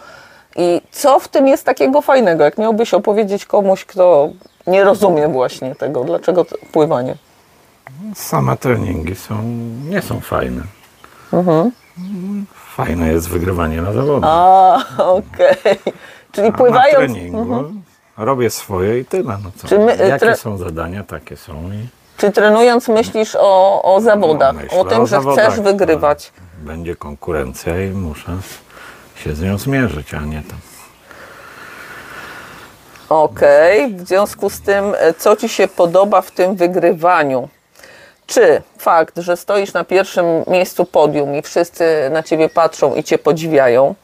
I 0.57 0.81
co 0.91 1.21
w 1.21 1.29
tym 1.29 1.49
jest 1.49 1.65
takiego 1.65 2.01
fajnego? 2.03 2.45
Jak 2.45 2.59
miałbyś 2.59 2.95
opowiedzieć 2.95 3.45
komuś, 3.45 3.85
kto 3.85 4.29
nie 4.67 4.85
rozumie 4.85 5.29
właśnie 5.29 5.75
tego, 5.75 6.05
dlaczego 6.05 6.45
to 6.45 6.57
pływanie? 6.73 7.15
Same 8.15 8.57
treningi 8.57 9.15
są, 9.15 9.35
nie 9.89 10.03
są 10.03 10.21
fajne. 10.21 10.63
Fajne 12.77 13.13
jest 13.13 13.29
wygrywanie 13.29 13.83
na 13.83 13.93
zawodach. 13.93 14.31
A, 14.33 14.79
okej. 14.99 15.77
Czyli 16.33 16.49
A 16.49 16.53
pływając... 16.53 16.93
Na 16.93 16.99
treningu 17.15 17.73
robię 18.17 18.51
swoje 18.51 18.99
i 18.99 19.05
tyle. 19.05 19.39
No 19.45 19.51
co? 19.57 19.69
Czy 19.69 19.79
my, 19.79 20.01
y, 20.05 20.09
Jakie 20.09 20.27
tre- 20.27 20.37
są 20.37 20.57
zadania, 20.57 21.05
takie 21.05 21.37
są. 21.37 21.53
I 21.73 21.87
Czy 22.17 22.31
trenując 22.33 22.89
myślisz 22.89 23.37
o, 23.41 23.83
o 23.95 24.01
zawodach, 24.01 24.55
No, 24.73 24.81
o 24.81 24.85
tym, 24.85 25.01
o 25.01 25.07
że 25.07 25.11
zawodach, 25.11 25.47
chcesz 25.47 25.61
wygrywać? 25.61 26.33
będzie 26.59 26.97
konkurencja 26.97 27.85
i 27.85 27.91
muszę 27.91 28.37
się 29.17 29.35
z 29.35 29.41
nią 29.43 29.59
zmierzyć, 29.59 30.15
a 30.15 30.21
nie 30.21 30.43
tam. 30.43 30.59
Okej, 33.09 33.95
w 33.97 34.09
związku 34.09 34.51
z 34.51 34.61
tym, 34.61 34.85
e, 34.99 35.15
co 35.15 35.37
Ci 35.37 35.49
się 35.49 35.69
podoba 35.69 36.21
w 36.21 36.31
tym 36.31 36.57
wygrywaniu? 36.57 37.49
Czy 38.33 38.63
fakt, 38.79 39.19
że 39.19 39.37
stoisz 39.37 39.73
na 39.73 39.85
pierwszym 39.85 40.27
miejscu 40.47 40.85
podium 40.85 41.35
i 41.35 41.43
wszyscy 41.43 42.11
na 42.11 42.23
Ciebie 42.23 42.49
patrzą 42.49 42.95
i 42.95 43.05
Cię 43.05 43.19
podziwiają, 43.19 43.95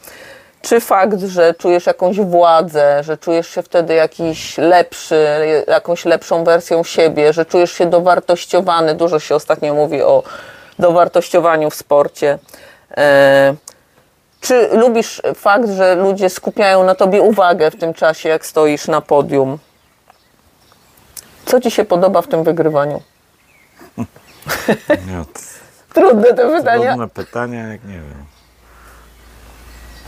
czy 0.62 0.80
fakt, 0.80 1.20
że 1.20 1.54
czujesz 1.54 1.86
jakąś 1.86 2.20
władzę, 2.20 3.02
że 3.04 3.16
czujesz 3.18 3.48
się 3.48 3.62
wtedy 3.62 3.94
jakiś 3.94 4.58
lepszy, 4.58 5.26
jakąś 5.68 6.04
lepszą 6.04 6.44
wersją 6.44 6.84
siebie, 6.84 7.32
że 7.32 7.46
czujesz 7.46 7.72
się 7.72 7.86
dowartościowany, 7.86 8.94
dużo 8.94 9.18
się 9.18 9.34
ostatnio 9.34 9.74
mówi 9.74 10.02
o 10.02 10.22
dowartościowaniu 10.78 11.70
w 11.70 11.74
sporcie. 11.74 12.38
E, 12.96 13.54
Czy 14.40 14.68
lubisz 14.72 15.22
fakt, 15.34 15.68
że 15.68 15.94
ludzie 15.94 16.30
skupiają 16.30 16.84
na 16.84 16.94
tobie 16.94 17.22
uwagę 17.22 17.70
w 17.70 17.76
tym 17.76 17.94
czasie, 17.94 18.28
jak 18.28 18.46
stoisz 18.46 18.88
na 18.88 19.00
podium? 19.00 19.58
Co 21.46 21.60
ci 21.60 21.70
się 21.70 21.84
podoba 21.84 22.22
w 22.22 22.26
tym 22.28 22.44
wygrywaniu? 22.44 23.02
Nie, 24.88 25.24
to 25.34 25.40
Trudne 25.94 26.34
te 26.34 26.56
pytania. 26.58 26.88
trudne 26.88 27.08
pytania, 27.08 27.68
jak 27.68 27.84
nie 27.84 27.94
wiem. 27.94 28.24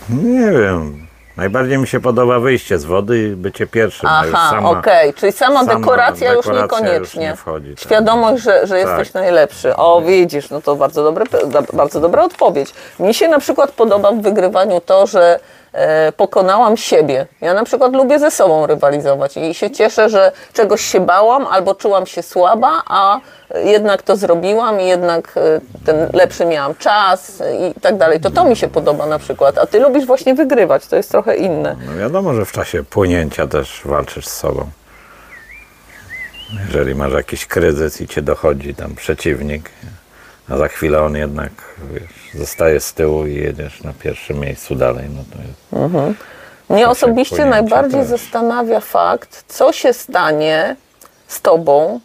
Nie 0.09 0.52
wiem. 0.52 1.06
Najbardziej 1.37 1.78
mi 1.78 1.87
się 1.87 2.00
podoba 2.00 2.38
wyjście 2.40 2.78
z 2.78 2.85
wody 2.85 3.18
i 3.18 3.37
bycie 3.37 3.66
pierwszym. 3.66 4.11
już 4.25 4.35
Aha, 4.35 4.61
okej, 4.70 5.14
czyli 5.14 5.32
sama, 5.32 5.64
sama 5.64 5.75
dekoracja, 5.80 6.32
już 6.32 6.47
dekoracja 6.47 6.80
niekoniecznie. 6.80 6.99
już 7.26 7.30
nie 7.30 7.37
wchodzi, 7.37 7.70
tak. 7.75 7.80
Świadomość, 7.85 8.42
że, 8.42 8.66
że 8.66 8.78
jesteś 8.78 9.11
Tak. 9.11 9.14
najlepszy. 9.23 9.76
O, 9.76 10.02
widzisz, 10.06 10.50
no 10.50 10.61
to 10.62 10.76
bardzo, 10.76 11.04
dobre, 11.04 11.25
bardzo 11.73 12.00
dobra 12.00 12.25
odpowiedź. 12.25 12.75
Mi 12.99 13.14
się 13.14 13.28
na 13.28 13.38
przykład 13.38 13.70
podoba 13.73 14.12
w 14.12 14.20
wygrywaniu 14.23 14.80
to, 14.80 15.06
że 15.06 15.40
pokonałam 16.17 16.77
siebie. 16.77 17.27
Ja 17.41 17.55
na 17.55 17.65
przykład 17.65 17.93
lubię 17.93 18.19
ze 18.19 18.31
sobą 18.31 18.67
rywalizować 18.67 19.37
i 19.37 19.55
się 19.55 19.71
cieszę, 19.71 20.09
że 20.09 20.33
czegoś 20.53 20.81
się 20.81 21.00
bałam 21.00 21.47
albo 21.47 21.75
czułam 21.75 22.07
się 22.07 22.23
słaba, 22.23 22.83
a 22.87 23.21
jednak 23.55 24.03
to 24.03 24.17
zrobiłam 24.17 24.81
i 24.81 24.87
jednak 24.87 25.33
e, 25.37 25.61
ten 25.87 26.09
lepszy 26.12 26.47
miałam 26.47 26.75
czas 26.75 27.43
i 27.77 27.81
tak 27.81 27.97
dalej. 27.97 28.21
To 28.21 28.31
to 28.31 28.45
mi 28.45 28.57
się 28.57 28.69
podoba 28.69 29.07
na 29.07 29.19
przykład. 29.19 29.59
A 29.59 29.67
ty 29.67 29.81
lubisz 29.81 30.07
właśnie 30.07 30.35
wygrywać, 30.35 30.87
to 30.87 30.97
jest 30.97 31.11
trochę 31.11 31.37
inne. 31.37 31.77
No 31.87 31.97
wiadomo, 31.97 32.35
że 32.35 32.45
w 32.45 32.53
czasie 32.53 32.85
płynięcia 32.85 33.47
też 33.47 33.83
walczysz 33.85 34.27
z 34.27 34.37
sobą. 34.37 34.67
Jeżeli 36.67 36.95
masz 36.95 37.12
jakiś 37.12 37.47
kryzys 37.47 38.00
i 38.00 38.09
cię 38.09 38.23
dochodzi 38.23 38.75
tam 38.75 38.95
przeciwnik, 38.95 39.71
a 40.50 40.57
za 40.57 40.69
chwilę 40.69 41.02
on 41.02 41.16
jednak 41.16 41.52
wiesz, 41.92 42.35
zostaje 42.35 42.80
z 42.80 42.95
tyłu 42.95 43.26
i 43.26 43.35
jedziesz 43.35 43.83
na 43.83 43.92
pierwszym 43.92 44.38
miejscu 44.38 44.75
dalej, 44.75 45.04
no 45.16 45.23
to 45.33 45.38
jest, 45.42 46.14
Mnie 46.69 46.80
się 46.83 46.88
osobiście 46.88 47.45
najbardziej 47.45 48.00
też. 48.00 48.09
zastanawia 48.09 48.80
fakt, 48.80 49.45
co 49.49 49.73
się 49.73 49.92
stanie 49.92 50.76
z 51.28 51.40
tobą, 51.40 52.00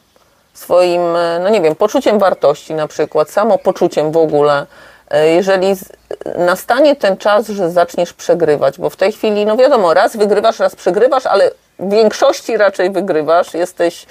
swoim, 0.54 1.02
e, 1.02 1.40
no 1.44 1.50
nie 1.50 1.62
wiem, 1.62 1.76
poczuciem 1.76 2.20
wartości 2.20 2.74
na 2.74 2.88
przykład, 2.88 3.30
samopoczuciem 3.30 4.12
w 4.12 4.18
ogóle, 4.18 4.66
e, 5.10 5.28
jeżeli 5.28 5.74
nastanie 6.38 6.96
ten 6.96 7.18
czas, 7.18 7.48
że 7.48 7.72
zaczniesz 7.72 8.14
przegrywać, 8.14 8.78
bo 8.80 8.90
w 8.90 8.96
tej 8.96 9.12
chwili, 9.12 9.46
no 9.46 9.58
wiadomo, 9.58 9.94
raz 9.94 10.18
wygrywasz, 10.18 10.60
raz 10.60 10.76
przegrywasz, 10.76 11.26
ale 11.26 11.52
w 11.80 11.92
większości 11.92 12.58
raczej 12.58 12.92
wygrywasz, 12.92 13.54
jesteś 13.54 14.06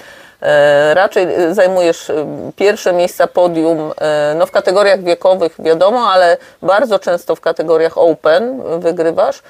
raczej 0.93 1.33
e, 1.33 1.53
zajmujesz 1.53 2.09
e, 2.09 2.25
pierwsze 2.55 2.93
miejsca 2.93 3.27
podium, 3.27 3.91
e, 3.97 4.35
no 4.37 4.45
w 4.45 4.51
kategoriach 4.51 5.03
wiekowych 5.03 5.55
wiadomo, 5.59 6.11
ale 6.11 6.37
bardzo 6.61 6.99
często 6.99 7.35
w 7.35 7.41
kategoriach 7.41 7.97
open 7.97 8.61
wygrywasz. 8.79 9.41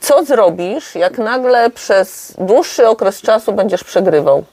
Co 0.00 0.24
zrobisz, 0.24 0.94
jak 0.94 1.18
nagle 1.18 1.70
przez 1.70 2.34
dłuższy 2.38 2.88
okres 2.88 3.20
czasu 3.20 3.52
będziesz 3.52 3.84
przegrywał? 3.84 4.44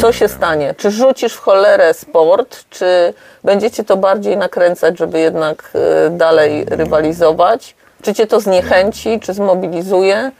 Co 0.00 0.12
się 0.12 0.28
stanie? 0.28 0.74
Czy 0.74 0.90
rzucisz 0.90 1.34
w 1.34 1.40
cholerę 1.40 1.94
sport, 1.94 2.64
czy 2.70 3.14
będziecie 3.44 3.84
to 3.84 3.96
bardziej 3.96 4.36
nakręcać, 4.36 4.98
żeby 4.98 5.20
jednak 5.20 5.70
dalej 6.10 6.64
rywalizować? 6.64 7.74
Czy 8.02 8.14
cię 8.14 8.26
to 8.26 8.40
zniechęci, 8.40 9.20
czy 9.20 9.34
zmobilizuje? 9.34 10.30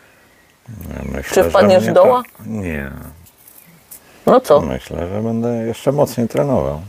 Myślę, 1.04 1.22
Czy 1.34 1.42
że 1.42 1.50
wpadniesz 1.50 1.86
w 1.88 1.92
doła? 1.92 2.22
To, 2.38 2.42
nie, 2.46 2.90
No 4.26 4.40
co? 4.40 4.60
myślę, 4.60 5.08
że 5.08 5.20
będę 5.22 5.48
jeszcze 5.48 5.92
mocniej 5.92 6.28
trenował. 6.28 6.80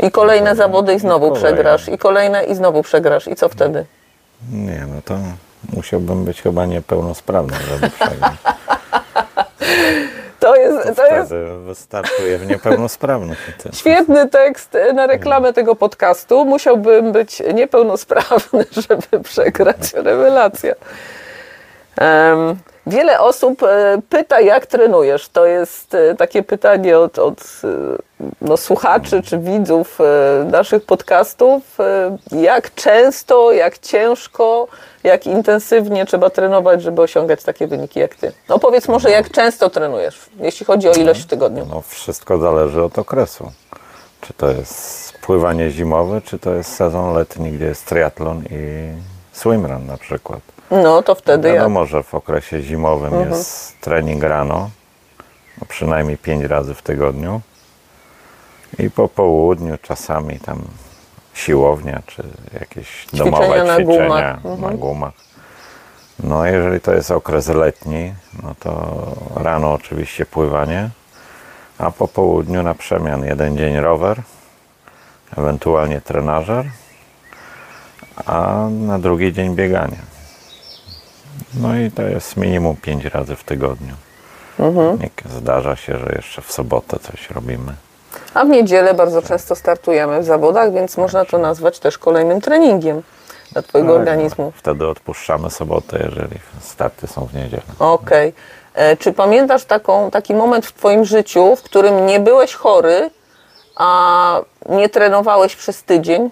I 0.00 0.10
kolejne 0.10 0.56
zawody 0.56 0.94
i 0.94 0.98
znowu 0.98 1.28
Kolejne. 1.28 1.48
przegrasz, 1.48 1.88
i 1.88 1.98
kolejne 1.98 2.44
i 2.44 2.54
znowu 2.54 2.82
przegrasz. 2.82 3.26
I 3.28 3.36
co 3.36 3.48
wtedy? 3.48 3.86
Nie, 4.52 4.86
no 4.94 5.02
to 5.04 5.14
musiałbym 5.76 6.24
być 6.24 6.42
chyba 6.42 6.66
niepełnosprawny, 6.66 7.56
żeby 7.70 7.90
przegrać. 7.90 8.32
To 10.40 10.56
jest, 10.56 10.96
to 10.96 11.06
jest 11.06 11.32
wystartuje 11.66 12.38
w 12.38 12.46
niepełnosprawnych. 12.46 13.58
Świetny 13.74 14.28
tekst 14.28 14.76
na 14.94 15.06
reklamę 15.06 15.52
tego 15.52 15.74
podcastu. 15.76 16.44
Musiałbym 16.44 17.12
być 17.12 17.42
niepełnosprawny, 17.54 18.64
żeby 18.88 19.20
przegrać. 19.24 19.92
Rewelacja. 19.94 20.74
Wiele 22.88 23.20
osób 23.20 23.62
e, 23.62 23.98
pyta, 24.08 24.40
jak 24.40 24.66
trenujesz. 24.66 25.28
To 25.28 25.46
jest 25.46 25.94
e, 25.94 26.14
takie 26.14 26.42
pytanie 26.42 26.98
od, 26.98 27.18
od 27.18 27.40
e, 27.64 27.68
no, 28.40 28.56
słuchaczy 28.56 29.22
czy 29.22 29.38
widzów 29.38 29.98
naszych 30.50 30.84
podcastów. 30.84 31.78
Jak 32.32 32.74
często, 32.74 33.52
jak 33.52 33.78
ciężko, 33.78 34.68
jak 35.04 35.26
intensywnie 35.26 36.06
trzeba 36.06 36.30
trenować, 36.30 36.82
żeby 36.82 37.02
osiągać 37.02 37.42
takie 37.42 37.66
wyniki 37.66 38.00
jak 38.00 38.14
ty? 38.14 38.32
No 38.48 38.58
powiedz 38.58 38.88
może, 38.88 39.10
jak 39.10 39.30
często 39.30 39.70
trenujesz, 39.70 40.30
jeśli 40.40 40.66
chodzi 40.66 40.88
o 40.88 40.92
ilość 40.92 41.22
w 41.22 41.26
tygodniu. 41.26 41.66
No 41.70 41.82
wszystko 41.88 42.38
zależy 42.38 42.82
od 42.82 42.98
okresu. 42.98 43.52
czy 44.20 44.32
to 44.32 44.50
jest 44.50 45.12
pływanie 45.18 45.70
zimowe, 45.70 46.20
czy 46.20 46.38
to 46.38 46.54
jest 46.54 46.74
sezon 46.74 47.14
letni, 47.14 47.52
gdzie 47.52 47.64
jest 47.64 47.86
triatlon 47.86 48.42
i 48.50 48.88
swimrun 49.32 49.86
na 49.86 49.96
przykład. 49.96 50.40
No 50.70 51.02
to 51.02 51.14
wtedy. 51.14 51.52
Wiadomo, 51.52 51.86
że 51.86 52.02
w 52.02 52.14
okresie 52.14 52.62
zimowym 52.62 53.30
jest 53.30 53.80
trening 53.80 54.22
rano, 54.22 54.70
no 55.60 55.66
przynajmniej 55.68 56.18
5 56.18 56.44
razy 56.44 56.74
w 56.74 56.82
tygodniu 56.82 57.40
i 58.78 58.90
po 58.90 59.08
południu 59.08 59.78
czasami 59.82 60.40
tam 60.40 60.62
siłownia, 61.34 62.02
czy 62.06 62.22
jakieś 62.60 63.04
Ćwiczenia 63.06 63.30
domowe 63.30 63.64
na 63.64 63.76
ćwiczenia 63.76 64.38
gumach. 64.42 64.70
na 64.70 64.76
gumach. 64.76 65.12
No 66.22 66.46
jeżeli 66.46 66.80
to 66.80 66.92
jest 66.92 67.10
okres 67.10 67.48
letni, 67.48 68.14
no 68.42 68.54
to 68.60 68.96
rano 69.36 69.72
oczywiście 69.72 70.26
pływanie, 70.26 70.90
a 71.78 71.90
po 71.90 72.08
południu 72.08 72.62
na 72.62 72.74
przemian 72.74 73.24
jeden 73.24 73.56
dzień 73.56 73.80
rower, 73.80 74.22
ewentualnie 75.36 76.00
trenażer, 76.00 76.64
a 78.26 78.66
na 78.70 78.98
drugi 78.98 79.32
dzień 79.32 79.54
bieganie. 79.54 79.96
No 81.60 81.76
i 81.76 81.90
to 81.90 82.02
jest 82.02 82.36
minimum 82.36 82.76
5 82.76 83.04
razy 83.04 83.36
w 83.36 83.44
tygodniu. 83.44 83.94
Nie- 85.00 85.30
Zdarza 85.38 85.76
się, 85.76 85.98
że 85.98 86.12
jeszcze 86.16 86.42
w 86.42 86.52
sobotę 86.52 86.98
coś 86.98 87.30
robimy. 87.30 87.72
A 88.34 88.44
w 88.44 88.48
niedzielę 88.48 88.94
bardzo 88.94 89.22
często 89.22 89.54
startujemy 89.56 90.20
w 90.20 90.24
zawodach, 90.24 90.72
więc 90.72 90.96
można 90.96 91.24
to 91.24 91.38
nazwać 91.38 91.78
też 91.78 91.98
kolejnym 91.98 92.40
treningiem 92.40 93.02
dla 93.52 93.62
Twojego 93.62 93.90
Tak, 93.92 93.98
organizmu. 94.00 94.52
Wtedy 94.56 94.86
odpuszczamy 94.88 95.50
sobotę, 95.50 95.98
jeżeli 96.04 96.38
starty 96.60 97.06
są 97.06 97.26
w 97.26 97.34
niedzielę. 97.34 97.62
Okej. 97.78 98.32
E, 98.74 98.96
Czy 98.96 99.12
pamiętasz 99.12 99.64
taką, 99.64 100.10
taki 100.10 100.34
moment 100.34 100.66
w 100.66 100.72
Twoim 100.72 101.04
życiu, 101.04 101.56
w 101.56 101.62
którym 101.62 102.06
nie 102.06 102.20
byłeś 102.20 102.54
chory, 102.54 103.10
a 103.76 104.40
nie 104.68 104.88
trenowałeś 104.88 105.56
przez 105.56 105.82
tydzień? 105.82 106.30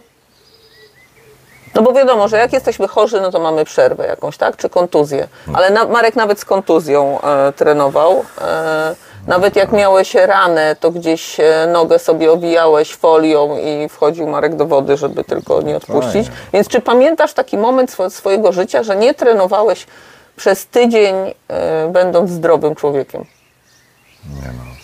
No 1.75 1.83
bo 1.83 1.93
wiadomo, 1.93 2.29
że 2.29 2.37
jak 2.39 2.53
jesteśmy 2.53 2.89
chorzy, 2.89 3.21
no 3.21 3.31
to 3.31 3.39
mamy 3.41 3.65
przerwę 3.65 4.07
jakąś, 4.07 4.37
tak? 4.37 4.57
Czy 4.57 4.69
kontuzję. 4.69 5.29
Ale 5.55 5.71
na, 5.71 5.85
Marek 5.85 6.17
nawet 6.17 6.41
z 6.41 6.45
kontuzją 6.45 7.21
e, 7.21 7.53
trenował. 7.53 8.25
E, 8.41 8.95
nawet 9.27 9.57
jak 9.57 9.73
miałeś 9.73 10.15
ranę, 10.15 10.77
to 10.81 10.91
gdzieś 10.91 11.41
e, 11.41 11.67
nogę 11.73 11.99
sobie 11.99 12.33
owijałeś 12.33 12.95
folią 12.95 13.57
i 13.59 13.89
wchodził 13.89 14.27
Marek 14.27 14.57
do 14.57 14.67
wody, 14.67 14.97
żeby 14.97 15.25
tylko 15.25 15.63
nie 15.63 15.77
odpuścić. 15.77 16.27
Więc 16.53 16.69
czy 16.69 16.81
pamiętasz 16.81 17.33
taki 17.33 17.59
moment 17.59 17.91
swo- 17.91 18.11
swojego 18.11 18.53
życia, 18.53 18.83
że 18.83 18.97
nie 18.97 19.15
trenowałeś 19.15 19.87
przez 20.37 20.67
tydzień, 20.67 21.15
e, 21.49 21.89
będąc 21.89 22.31
zdrowym 22.31 22.75
człowiekiem? 22.75 23.25
Nie 24.25 24.49
no. 24.49 24.76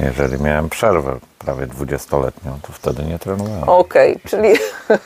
Jeżeli 0.00 0.42
miałem 0.42 0.68
przerwę 0.68 1.18
prawie 1.38 1.66
20-letnią, 1.66 2.52
to 2.62 2.72
wtedy 2.72 3.02
nie 3.04 3.18
trenowałem. 3.18 3.68
Okej, 3.68 4.20
czyli 4.28 4.48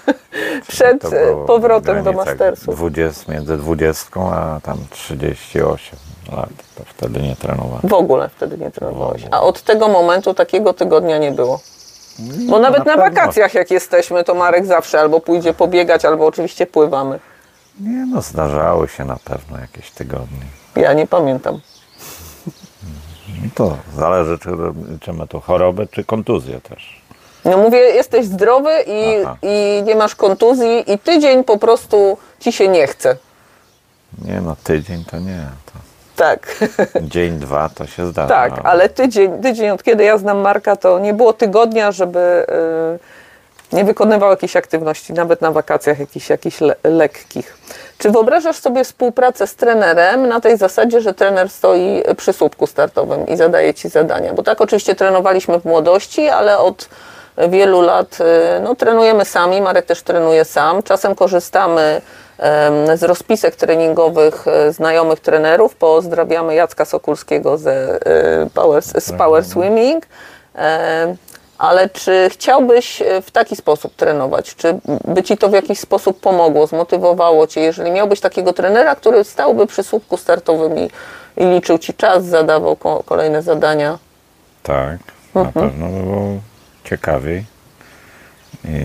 przed 0.68 1.04
e, 1.04 1.44
powrotem 1.46 2.02
do 2.02 2.12
mastersów. 2.12 2.76
20, 2.76 3.32
między 3.32 3.56
20 3.56 4.20
a 4.20 4.60
tam 4.62 4.78
38 4.90 5.98
lat, 6.32 6.48
to 6.78 6.84
wtedy 6.84 7.20
nie 7.22 7.36
trenowałem. 7.36 7.80
W 7.84 7.94
ogóle 7.94 8.28
wtedy 8.28 8.58
nie 8.58 8.70
trenowałeś. 8.70 9.22
A 9.30 9.42
od 9.42 9.62
tego 9.62 9.88
momentu 9.88 10.34
takiego 10.34 10.72
tygodnia 10.72 11.18
nie 11.18 11.32
było. 11.32 11.60
Bo 12.48 12.58
nawet 12.58 12.86
na, 12.86 12.96
na 12.96 13.02
wakacjach 13.02 13.54
jak 13.54 13.70
jesteśmy, 13.70 14.24
to 14.24 14.34
Marek 14.34 14.66
zawsze 14.66 15.00
albo 15.00 15.20
pójdzie 15.20 15.54
pobiegać, 15.54 16.04
albo 16.04 16.26
oczywiście 16.26 16.66
pływamy. 16.66 17.20
Nie 17.80 18.06
no, 18.06 18.22
zdarzały 18.22 18.88
się 18.88 19.04
na 19.04 19.16
pewno 19.24 19.58
jakieś 19.58 19.90
tygodnie. 19.90 20.46
Ja 20.76 20.92
nie 20.92 21.06
pamiętam. 21.06 21.60
To 23.54 23.76
zależy, 23.96 24.38
czy, 24.38 24.50
czy 25.00 25.12
ma 25.12 25.26
to 25.26 25.40
chorobę, 25.40 25.86
czy 25.90 26.04
kontuzję 26.04 26.60
też. 26.60 27.00
No 27.44 27.56
mówię, 27.58 27.78
jesteś 27.78 28.26
zdrowy 28.26 28.70
i, 28.86 29.22
Aha. 29.24 29.36
i 29.42 29.82
nie 29.86 29.94
masz 29.94 30.14
kontuzji 30.14 30.92
i 30.92 30.98
tydzień 30.98 31.44
po 31.44 31.58
prostu 31.58 32.18
ci 32.40 32.52
się 32.52 32.68
nie 32.68 32.86
chce. 32.86 33.16
Nie 34.24 34.40
no, 34.40 34.56
tydzień 34.64 35.04
to 35.10 35.18
nie. 35.18 35.42
To 35.66 35.72
Tak, 36.16 36.64
dzień, 37.12 37.38
dwa 37.38 37.68
to 37.68 37.86
się 37.86 38.06
zdarza. 38.06 38.28
tak, 38.28 38.52
ale 38.64 38.88
tydzień, 38.88 39.42
tydzień 39.42 39.70
od 39.70 39.82
kiedy 39.82 40.04
ja 40.04 40.18
znam 40.18 40.38
Marka, 40.38 40.76
to 40.76 40.98
nie 40.98 41.14
było 41.14 41.32
tygodnia, 41.32 41.92
żeby 41.92 42.46
y, 42.98 43.25
nie 43.72 43.84
wykonywał 43.84 44.30
jakiejś 44.30 44.56
aktywności, 44.56 45.12
nawet 45.12 45.40
na 45.40 45.52
wakacjach 45.52 45.98
jakichś, 45.98 46.30
jakichś 46.30 46.60
le, 46.60 46.74
lekkich. 46.84 47.58
Czy 47.98 48.10
wyobrażasz 48.10 48.56
sobie 48.56 48.84
współpracę 48.84 49.46
z 49.46 49.54
trenerem 49.54 50.28
na 50.28 50.40
tej 50.40 50.56
zasadzie, 50.56 51.00
że 51.00 51.14
trener 51.14 51.50
stoi 51.50 52.02
przy 52.16 52.32
słupku 52.32 52.66
startowym 52.66 53.26
i 53.26 53.36
zadaje 53.36 53.74
ci 53.74 53.88
zadania? 53.88 54.34
Bo 54.34 54.42
tak 54.42 54.60
oczywiście 54.60 54.94
trenowaliśmy 54.94 55.60
w 55.60 55.64
młodości, 55.64 56.28
ale 56.28 56.58
od 56.58 56.88
wielu 57.48 57.80
lat 57.80 58.18
y, 58.20 58.60
no, 58.60 58.74
trenujemy 58.74 59.24
sami, 59.24 59.60
Marek 59.60 59.86
też 59.86 60.02
trenuje 60.02 60.44
sam. 60.44 60.82
Czasem 60.82 61.14
korzystamy 61.14 62.00
z 62.94 63.02
rozpisek 63.02 63.56
treningowych 63.56 64.48
e, 64.48 64.72
znajomych 64.72 65.20
trenerów. 65.20 65.74
Pozdrawiamy 65.74 66.54
Jacka 66.54 66.84
Sokulskiego 66.84 67.58
e, 67.66 68.46
Power, 68.54 68.82
z 68.82 69.12
Power 69.12 69.44
Swimming. 69.44 70.06
Ale 71.58 71.88
czy 71.88 72.28
chciałbyś 72.32 73.02
e, 73.02 73.22
w 73.22 73.30
taki 73.30 73.56
sposób 73.56 73.94
trenować? 73.96 74.54
Czy 74.54 74.78
by 75.04 75.22
ci 75.22 75.36
to 75.36 75.48
w 75.48 75.52
jakiś 75.52 75.78
sposób 75.80 76.20
pomogło, 76.20 76.66
zmotywowało 76.66 77.46
cię? 77.46 77.60
Jeżeli 77.60 77.90
miałbyś 77.90 78.20
takiego 78.20 78.52
trenera, 78.52 78.94
który 78.94 79.24
stałby 79.24 79.66
przy 79.66 79.82
słupku 79.82 80.16
startowym 80.16 80.78
i, 80.78 80.90
i 81.36 81.44
liczył 81.46 81.78
ci 81.78 81.94
czas, 81.94 82.24
zadawał 82.24 82.76
ko- 82.76 83.02
kolejne 83.06 83.42
zadania? 83.42 83.98
Tak, 84.62 84.98
Mhm. 85.34 85.46
na 85.46 85.52
pewno 85.70 85.88
by 85.88 86.02
było 86.02 86.28
ciekawiej. 86.84 87.44
I 88.64 88.84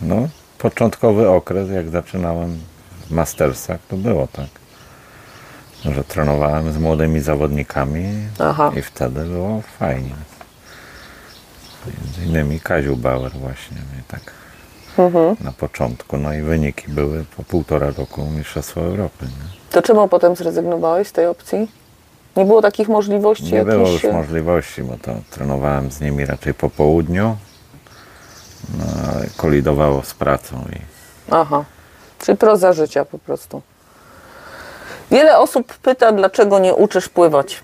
no, 0.00 0.16
początkowy 0.58 1.28
okres, 1.30 1.70
jak 1.70 1.88
zaczynałem 1.88 2.58
w 3.06 3.10
Mastersach, 3.10 3.78
to 3.88 3.96
było 3.96 4.28
tak, 4.32 4.46
że 5.84 6.04
trenowałem 6.04 6.72
z 6.72 6.78
młodymi 6.78 7.20
zawodnikami 7.20 8.04
Aha. 8.38 8.72
i 8.76 8.82
wtedy 8.82 9.20
było 9.24 9.62
fajnie. 9.78 10.14
Między 12.04 12.24
innymi 12.24 12.60
Kaziu 12.60 12.96
Bauer 12.96 13.32
właśnie 13.32 13.76
mnie 13.76 14.02
tak 14.08 14.20
Mhm. 14.98 15.36
na 15.40 15.52
początku. 15.52 16.16
No 16.16 16.32
i 16.34 16.42
wyniki 16.42 16.84
były 16.88 17.24
po 17.36 17.42
półtora 17.44 17.90
roku 17.98 18.24
Mistrzostwa 18.24 18.80
Europy. 18.80 19.24
Nie? 19.24 19.56
To 19.70 19.82
czemu 19.82 20.08
potem 20.08 20.36
zrezygnowałeś 20.36 21.08
z 21.08 21.12
tej 21.12 21.26
opcji? 21.26 21.70
Nie 22.36 22.44
było 22.44 22.62
takich 22.62 22.88
możliwości 22.88 23.52
Nie 23.54 23.64
było 23.64 23.86
jakichś? 23.86 24.04
już 24.04 24.12
możliwości, 24.12 24.82
bo 24.82 24.94
to 25.02 25.12
trenowałem 25.30 25.90
z 25.90 26.00
nimi 26.00 26.26
raczej 26.26 26.54
po 26.54 26.70
południu. 26.70 27.36
No, 28.78 28.84
kolidowało 29.36 30.02
z 30.02 30.14
pracą 30.14 30.64
i 30.72 30.78
Aha, 31.30 31.64
czyli 32.18 32.38
proza 32.38 32.72
życia 32.72 33.04
po 33.04 33.18
prostu. 33.18 33.62
Wiele 35.10 35.38
osób 35.38 35.74
pyta, 35.78 36.12
dlaczego 36.12 36.58
nie 36.58 36.74
uczysz 36.74 37.08
pływać. 37.08 37.60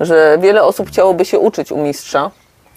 Że 0.00 0.38
wiele 0.40 0.62
osób 0.62 0.88
chciałoby 0.88 1.24
się 1.24 1.38
uczyć 1.38 1.72
u 1.72 1.78
mistrza. 1.78 2.30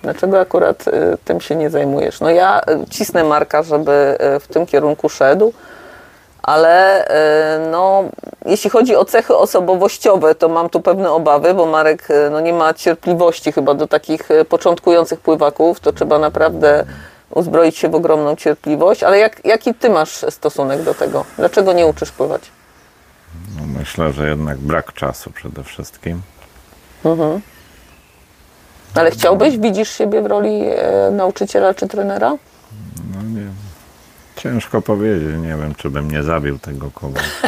Dlaczego 0.05 0.39
akurat 0.39 0.87
y, 0.87 0.91
tym 1.25 1.41
się 1.41 1.55
nie 1.55 1.69
zajmujesz? 1.69 2.19
No 2.19 2.29
ja 2.29 2.61
y, 2.61 2.89
cisnę 2.89 3.23
Marka, 3.23 3.63
żeby 3.63 4.17
y, 4.35 4.39
w 4.39 4.47
tym 4.47 4.65
kierunku 4.65 5.09
szedł, 5.09 5.53
ale 6.43 7.07
no, 7.71 8.03
jeśli 8.45 8.69
chodzi 8.69 8.95
o 8.95 9.05
cechy 9.05 9.35
osobowościowe, 9.35 10.35
to 10.35 10.49
mam 10.49 10.69
tu 10.69 10.81
pewne 10.81 11.11
obawy, 11.11 11.53
bo 11.53 11.65
Marek 11.65 12.07
no, 12.31 12.39
nie 12.39 12.53
ma 12.53 12.73
cierpliwości 12.73 13.51
chyba 13.51 13.73
do 13.73 13.87
takich 13.87 14.29
początkujących 14.49 15.19
pływaków. 15.19 15.79
To 15.79 15.93
trzeba 15.93 16.19
naprawdę 16.19 16.85
uzbroić 17.29 17.77
się 17.77 17.89
w 17.89 17.95
ogromną 17.95 18.35
cierpliwość. 18.35 19.03
Ale 19.03 19.17
jak, 19.19 19.45
jaki 19.45 19.73
ty 19.73 19.89
masz 19.89 20.25
stosunek 20.29 20.81
do 20.81 20.93
tego? 20.93 21.25
Dlaczego 21.37 21.73
nie 21.73 21.87
uczysz 21.87 22.11
pływać? 22.11 22.41
no, 23.57 23.79
myślę, 23.79 24.13
że 24.13 24.29
jednak 24.29 24.57
brak 24.57 24.93
czasu 24.93 25.31
przede 25.31 25.63
wszystkim. 25.63 26.21
Ale 28.95 29.11
chciałbyś, 29.11 29.57
widzisz 29.57 29.89
siebie 29.89 30.21
w 30.21 30.25
roli 30.25 30.61
e, 30.65 31.11
nauczyciela 31.11 31.73
czy 31.73 31.87
trenera? 31.87 32.29
No 33.15 33.21
nie, 33.21 33.47
ciężko 34.35 34.81
powiedzieć, 34.81 35.29
nie 35.41 35.55
wiem, 35.55 35.75
czy 35.75 35.89
bym 35.89 36.11
nie 36.11 36.23
zabił 36.23 36.59
tego 36.59 36.91
kogoś. 36.91 37.23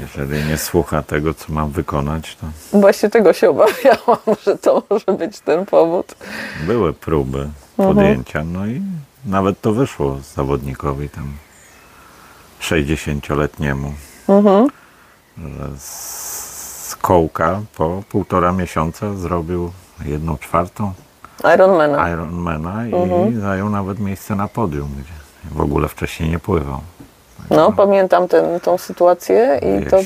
Jeżeli 0.00 0.44
nie 0.44 0.58
słucha 0.58 1.02
tego, 1.02 1.34
co 1.34 1.52
mam 1.52 1.70
wykonać, 1.70 2.36
to 2.36 2.46
Właśnie 2.80 3.10
tego 3.10 3.32
się 3.32 3.50
obawiałam, 3.50 4.18
że 4.46 4.58
to 4.58 4.82
może 4.90 5.18
być 5.18 5.40
ten 5.40 5.66
powód. 5.66 6.14
były 6.66 6.92
próby 6.92 7.48
podjęcia, 7.76 8.44
no 8.44 8.66
i 8.66 8.82
nawet 9.24 9.60
to 9.60 9.72
wyszło 9.72 10.18
zawodnikowi 10.34 11.08
tam 11.08 11.32
60-letniemu, 12.60 13.92
że 15.38 15.78
z, 15.78 16.88
z 16.88 16.96
kołka 16.96 17.60
po 17.76 18.02
półtora 18.08 18.52
miesiąca 18.52 19.14
zrobił 19.14 19.72
jedną 20.06 20.38
czwartą 20.38 20.92
Ironmana. 21.54 22.10
Ironmana 22.10 22.86
i 22.86 23.34
zajął 23.40 23.70
nawet 23.70 23.98
miejsce 23.98 24.34
na 24.34 24.48
podium, 24.48 24.88
gdzie 24.98 25.54
w 25.58 25.60
ogóle 25.60 25.88
wcześniej 25.88 26.30
nie 26.30 26.38
pływał. 26.38 26.80
No, 27.50 27.72
pamiętam 27.72 28.28
ten, 28.28 28.60
tą 28.60 28.78
sytuację 28.78 29.60
i 29.62 29.86
to, 29.90 29.96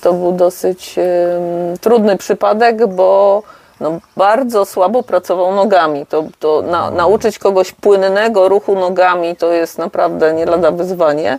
to 0.00 0.12
był 0.12 0.32
dosyć 0.32 0.98
em, 0.98 1.78
trudny 1.80 2.16
przypadek, 2.16 2.86
bo 2.86 3.42
no, 3.80 3.98
bardzo 4.16 4.64
słabo 4.64 5.02
pracował 5.02 5.54
nogami. 5.54 6.06
To, 6.06 6.24
to 6.38 6.62
na, 6.62 6.90
nauczyć 6.90 7.38
kogoś 7.38 7.72
płynnego 7.72 8.48
ruchu 8.48 8.74
nogami 8.74 9.36
to 9.36 9.52
jest 9.52 9.78
naprawdę 9.78 10.34
nie 10.34 10.46
lada 10.46 10.70
wyzwanie. 10.70 11.38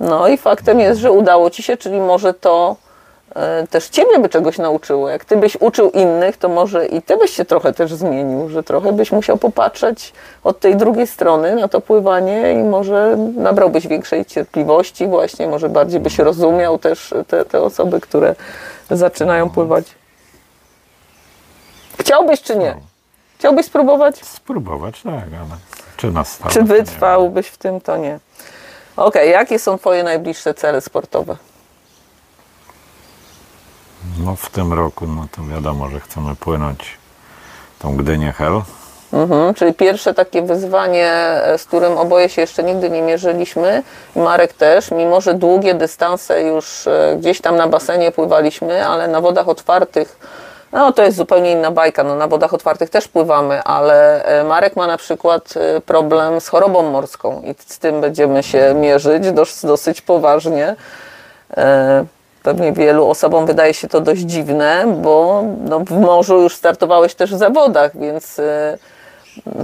No 0.00 0.28
i 0.28 0.36
faktem 0.38 0.80
jest, 0.80 1.00
że 1.00 1.12
udało 1.12 1.50
ci 1.50 1.62
się, 1.62 1.76
czyli 1.76 2.00
może 2.00 2.34
to 2.34 2.76
też 3.70 3.88
ciebie 3.88 4.18
by 4.18 4.28
czegoś 4.28 4.58
nauczyło. 4.58 5.08
Jak 5.08 5.24
ty 5.24 5.36
byś 5.36 5.56
uczył 5.60 5.90
innych, 5.90 6.36
to 6.36 6.48
może 6.48 6.86
i 6.86 7.02
ty 7.02 7.16
byś 7.16 7.30
się 7.30 7.44
trochę 7.44 7.72
też 7.72 7.94
zmienił, 7.94 8.48
że 8.48 8.62
trochę 8.62 8.92
byś 8.92 9.12
musiał 9.12 9.36
popatrzeć 9.36 10.12
od 10.44 10.60
tej 10.60 10.76
drugiej 10.76 11.06
strony 11.06 11.54
na 11.54 11.68
to 11.68 11.80
pływanie 11.80 12.52
i 12.52 12.56
może 12.56 13.16
nabrałbyś 13.36 13.86
większej 13.86 14.24
cierpliwości 14.24 15.06
właśnie, 15.06 15.48
może 15.48 15.68
bardziej 15.68 16.00
byś 16.00 16.18
rozumiał 16.18 16.78
też 16.78 17.14
te, 17.26 17.44
te 17.44 17.62
osoby, 17.62 18.00
które 18.00 18.34
zaczynają 18.90 19.50
pływać. 19.50 19.84
Chciałbyś 22.00 22.42
czy 22.42 22.56
nie? 22.56 22.76
Chciałbyś 23.38 23.66
spróbować? 23.66 24.24
Spróbować, 24.24 25.02
tak, 25.02 25.12
ale 25.12 25.56
czy 25.96 26.10
na 26.10 26.24
stałe? 26.24 26.50
Czy 26.50 26.62
wytrwałbyś 26.62 27.48
w 27.48 27.58
tym, 27.58 27.80
to 27.80 27.96
nie. 27.96 28.18
Okej, 28.96 29.30
jakie 29.30 29.58
są 29.58 29.78
twoje 29.78 30.04
najbliższe 30.04 30.54
cele 30.54 30.80
sportowe? 30.80 31.36
No 34.24 34.36
w 34.36 34.50
tym 34.50 34.72
roku, 34.72 35.06
no 35.06 35.26
to 35.36 35.42
wiadomo, 35.54 35.88
że 35.88 36.00
chcemy 36.00 36.34
płynąć 36.36 36.98
tą 37.78 37.96
Gdynię 37.96 38.32
Hel. 38.32 38.62
Mhm, 39.12 39.54
czyli 39.54 39.74
pierwsze 39.74 40.14
takie 40.14 40.42
wyzwanie, 40.42 41.10
e, 41.12 41.58
z 41.58 41.64
którym 41.64 41.98
oboje 41.98 42.28
się 42.28 42.40
jeszcze 42.40 42.62
nigdy 42.62 42.90
nie 42.90 43.02
mierzyliśmy, 43.02 43.82
Marek 44.16 44.52
też, 44.52 44.90
mimo 44.90 45.20
że 45.20 45.34
długie 45.34 45.74
dystanse 45.74 46.42
już 46.42 46.86
e, 46.86 47.16
gdzieś 47.18 47.40
tam 47.40 47.56
na 47.56 47.68
basenie 47.68 48.12
pływaliśmy, 48.12 48.86
ale 48.86 49.08
na 49.08 49.20
wodach 49.20 49.48
otwartych, 49.48 50.18
no 50.72 50.92
to 50.92 51.02
jest 51.02 51.16
zupełnie 51.16 51.52
inna 51.52 51.70
bajka, 51.70 52.02
no 52.02 52.14
na 52.14 52.26
wodach 52.28 52.54
otwartych 52.54 52.90
też 52.90 53.08
pływamy, 53.08 53.62
ale 53.62 54.24
e, 54.24 54.44
Marek 54.44 54.76
ma 54.76 54.86
na 54.86 54.96
przykład 54.96 55.54
problem 55.86 56.40
z 56.40 56.48
chorobą 56.48 56.90
morską 56.90 57.42
i 57.44 57.54
z 57.72 57.78
tym 57.78 58.00
będziemy 58.00 58.42
się 58.42 58.74
mierzyć 58.74 59.30
dos- 59.32 59.66
dosyć 59.66 60.00
poważnie. 60.00 60.76
Pewnie 62.46 62.72
wielu 62.72 63.10
osobom 63.10 63.46
wydaje 63.46 63.74
się 63.74 63.88
to 63.88 64.00
dość 64.00 64.20
dziwne, 64.20 64.84
bo 65.02 65.44
no, 65.64 65.80
w 65.80 65.90
morzu 65.90 66.40
już 66.40 66.56
startowałeś 66.56 67.14
też 67.14 67.34
w 67.34 67.38
zawodach, 67.38 67.98
więc 67.98 68.38
e, 68.38 68.78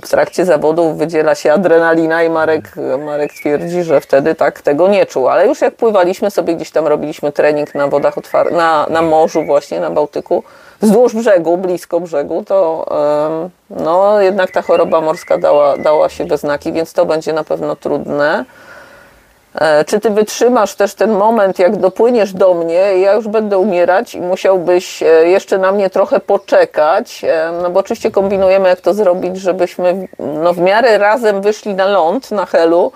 w 0.02 0.08
trakcie 0.08 0.44
zawodów 0.44 0.98
wydziela 0.98 1.34
się 1.34 1.52
adrenalina 1.52 2.22
i 2.22 2.30
Marek, 2.30 2.74
Marek 3.04 3.32
twierdzi, 3.32 3.82
że 3.82 4.00
wtedy 4.00 4.34
tak 4.34 4.62
tego 4.62 4.88
nie 4.88 5.06
czuł. 5.06 5.28
Ale 5.28 5.46
już 5.46 5.60
jak 5.60 5.74
pływaliśmy 5.74 6.30
sobie 6.30 6.54
gdzieś 6.54 6.70
tam, 6.70 6.86
robiliśmy 6.86 7.32
trening 7.32 7.74
na 7.74 7.88
wodach 7.88 8.18
otwartych, 8.18 8.56
na, 8.56 8.86
na 8.90 9.02
morzu 9.02 9.44
właśnie, 9.44 9.80
na 9.80 9.90
Bałtyku, 9.90 10.42
wzdłuż 10.80 11.14
brzegu, 11.14 11.58
blisko 11.58 12.00
brzegu, 12.00 12.44
to 12.44 12.86
no, 13.70 14.20
jednak 14.20 14.50
ta 14.50 14.62
choroba 14.62 15.00
morska 15.00 15.38
dała, 15.38 15.76
dała 15.76 16.08
się 16.08 16.24
we 16.24 16.38
znaki, 16.38 16.72
więc 16.72 16.92
to 16.92 17.06
będzie 17.06 17.32
na 17.32 17.44
pewno 17.44 17.76
trudne. 17.76 18.44
E, 19.54 19.84
Czy 19.84 20.00
ty 20.00 20.10
wytrzymasz 20.10 20.74
też 20.74 20.94
ten 20.94 21.10
moment, 21.10 21.58
jak 21.58 21.76
dopłyniesz 21.76 22.32
do 22.32 22.54
mnie, 22.54 22.74
ja 22.74 23.12
już 23.12 23.28
będę 23.28 23.58
umierać 23.58 24.14
i 24.14 24.20
musiałbyś 24.20 25.02
e, 25.02 25.06
jeszcze 25.06 25.58
na 25.58 25.72
mnie 25.72 25.90
trochę 25.90 26.20
poczekać, 26.20 27.24
e, 27.24 27.52
no 27.62 27.70
bo 27.70 27.80
oczywiście 27.80 28.10
kombinujemy, 28.10 28.68
jak 28.68 28.80
to 28.80 28.94
zrobić, 28.94 29.36
żebyśmy 29.36 30.08
no, 30.18 30.52
w 30.52 30.58
miarę 30.58 30.98
razem 30.98 31.42
wyszli 31.42 31.74
na 31.74 31.86
ląd, 31.86 32.30
na 32.30 32.46
helu. 32.46 32.92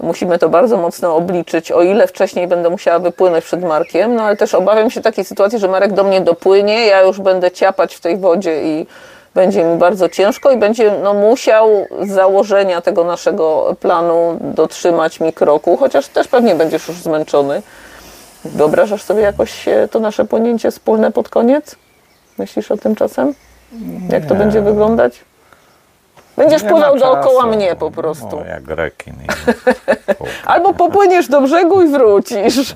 Musimy 0.00 0.38
to 0.38 0.48
bardzo 0.48 0.76
mocno 0.76 1.16
obliczyć, 1.16 1.72
o 1.72 1.82
ile 1.82 2.06
wcześniej 2.06 2.46
będę 2.48 2.70
musiała 2.70 2.98
wypłynąć 2.98 3.44
przed 3.44 3.62
Markiem, 3.62 4.14
no 4.14 4.22
ale 4.22 4.36
też 4.36 4.54
obawiam 4.54 4.90
się 4.90 5.00
takiej 5.00 5.24
sytuacji, 5.24 5.58
że 5.58 5.68
Marek 5.68 5.92
do 5.92 6.04
mnie 6.04 6.20
dopłynie, 6.20 6.86
ja 6.86 7.02
już 7.02 7.20
będę 7.20 7.50
ciapać 7.50 7.94
w 7.94 8.00
tej 8.00 8.16
wodzie 8.16 8.62
i 8.64 8.86
będzie 9.34 9.64
mi 9.64 9.78
bardzo 9.78 10.08
ciężko 10.08 10.50
i 10.50 10.56
będzie 10.56 10.92
no, 11.02 11.14
musiał 11.14 11.86
z 12.02 12.08
założenia 12.08 12.80
tego 12.80 13.04
naszego 13.04 13.76
planu 13.80 14.38
dotrzymać 14.40 15.20
mi 15.20 15.32
kroku, 15.32 15.76
chociaż 15.76 16.08
też 16.08 16.28
pewnie 16.28 16.54
będziesz 16.54 16.88
już 16.88 16.96
zmęczony. 16.96 17.62
Wyobrażasz 18.44 19.02
sobie 19.02 19.22
jakoś 19.22 19.68
e, 19.68 19.88
to 19.88 20.00
nasze 20.00 20.24
płynięcie 20.24 20.70
wspólne 20.70 21.12
pod 21.12 21.28
koniec? 21.28 21.76
Myślisz 22.38 22.70
o 22.70 22.76
tym 22.76 22.94
czasem? 22.94 23.34
Jak 24.08 24.26
to 24.26 24.34
Nie. 24.34 24.40
będzie 24.40 24.62
wyglądać? 24.62 25.20
Będziesz 26.36 26.62
Nie 26.62 26.68
pływał 26.68 26.98
dookoła 26.98 27.46
mnie 27.46 27.76
po 27.76 27.90
prostu. 27.90 28.36
No, 28.40 28.44
jak 28.44 28.68
rekin. 28.68 29.14
Albo 30.46 30.74
popłyniesz 30.74 31.28
do 31.28 31.40
brzegu 31.40 31.82
i 31.82 31.88
wrócisz. 31.88 32.74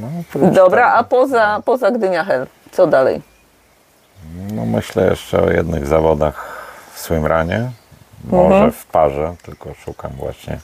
No, 0.00 0.50
Dobra, 0.52 0.92
a 0.92 1.04
poza, 1.04 1.62
poza 1.64 1.90
Gdynia 1.90 2.24
Hel, 2.24 2.46
co 2.72 2.86
dalej? 2.86 3.29
No, 4.52 4.64
myślę 4.66 5.06
jeszcze 5.10 5.42
o 5.42 5.50
jednych 5.50 5.86
zawodach 5.86 6.60
w 6.94 6.98
swimranie. 6.98 7.70
Może 8.24 8.54
Mhm. 8.54 8.72
w 8.72 8.86
parze, 8.86 9.34
tylko 9.42 9.74
szukam 9.74 10.10
właśnie 10.12 10.58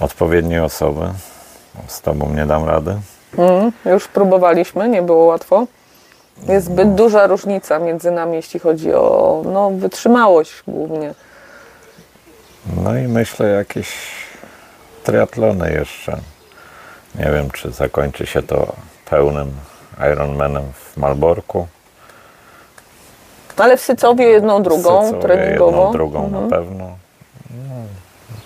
odpowiedniej 0.00 0.60
osoby. 0.60 1.00
Z 1.86 2.00
tobą 2.00 2.30
nie 2.34 2.46
dam 2.46 2.64
rady. 2.64 2.96
Mm, 3.38 3.72
już 3.84 4.08
próbowaliśmy, 4.08 4.88
nie 4.88 5.02
było 5.02 5.24
łatwo. 5.24 5.66
Jest 6.48 6.66
zbyt 6.66 6.94
duża 6.94 7.26
różnica 7.26 7.78
między 7.78 8.10
nami, 8.10 8.34
jeśli 8.36 8.60
chodzi 8.60 8.94
o 8.94 9.42
no, 9.46 9.70
wytrzymałość 9.70 10.62
głównie. 10.68 11.14
No 12.84 12.96
i 12.96 13.02
myślę 13.08 13.48
jakieś 13.48 13.88
triatlony 15.04 15.72
jeszcze. 15.72 16.18
Nie 17.14 17.30
wiem, 17.32 17.50
czy 17.50 17.70
zakończy 17.72 18.26
się 18.26 18.42
to 18.42 18.72
pełnym 19.10 19.52
Ironmanem 20.12 20.62
w 20.72 20.96
Malborku. 20.96 21.66
Ale 23.56 23.76
w 23.76 23.80
Sycowie 23.80 24.24
jedną, 24.24 24.62
drugą 24.62 25.04
Sycowie 25.06 25.22
treningową. 25.22 25.76
Jedną, 25.78 25.92
drugą 25.92 26.24
Mhm. 26.24 26.44
na 26.44 26.50
pewno. 26.56 26.84
No, 27.50 27.74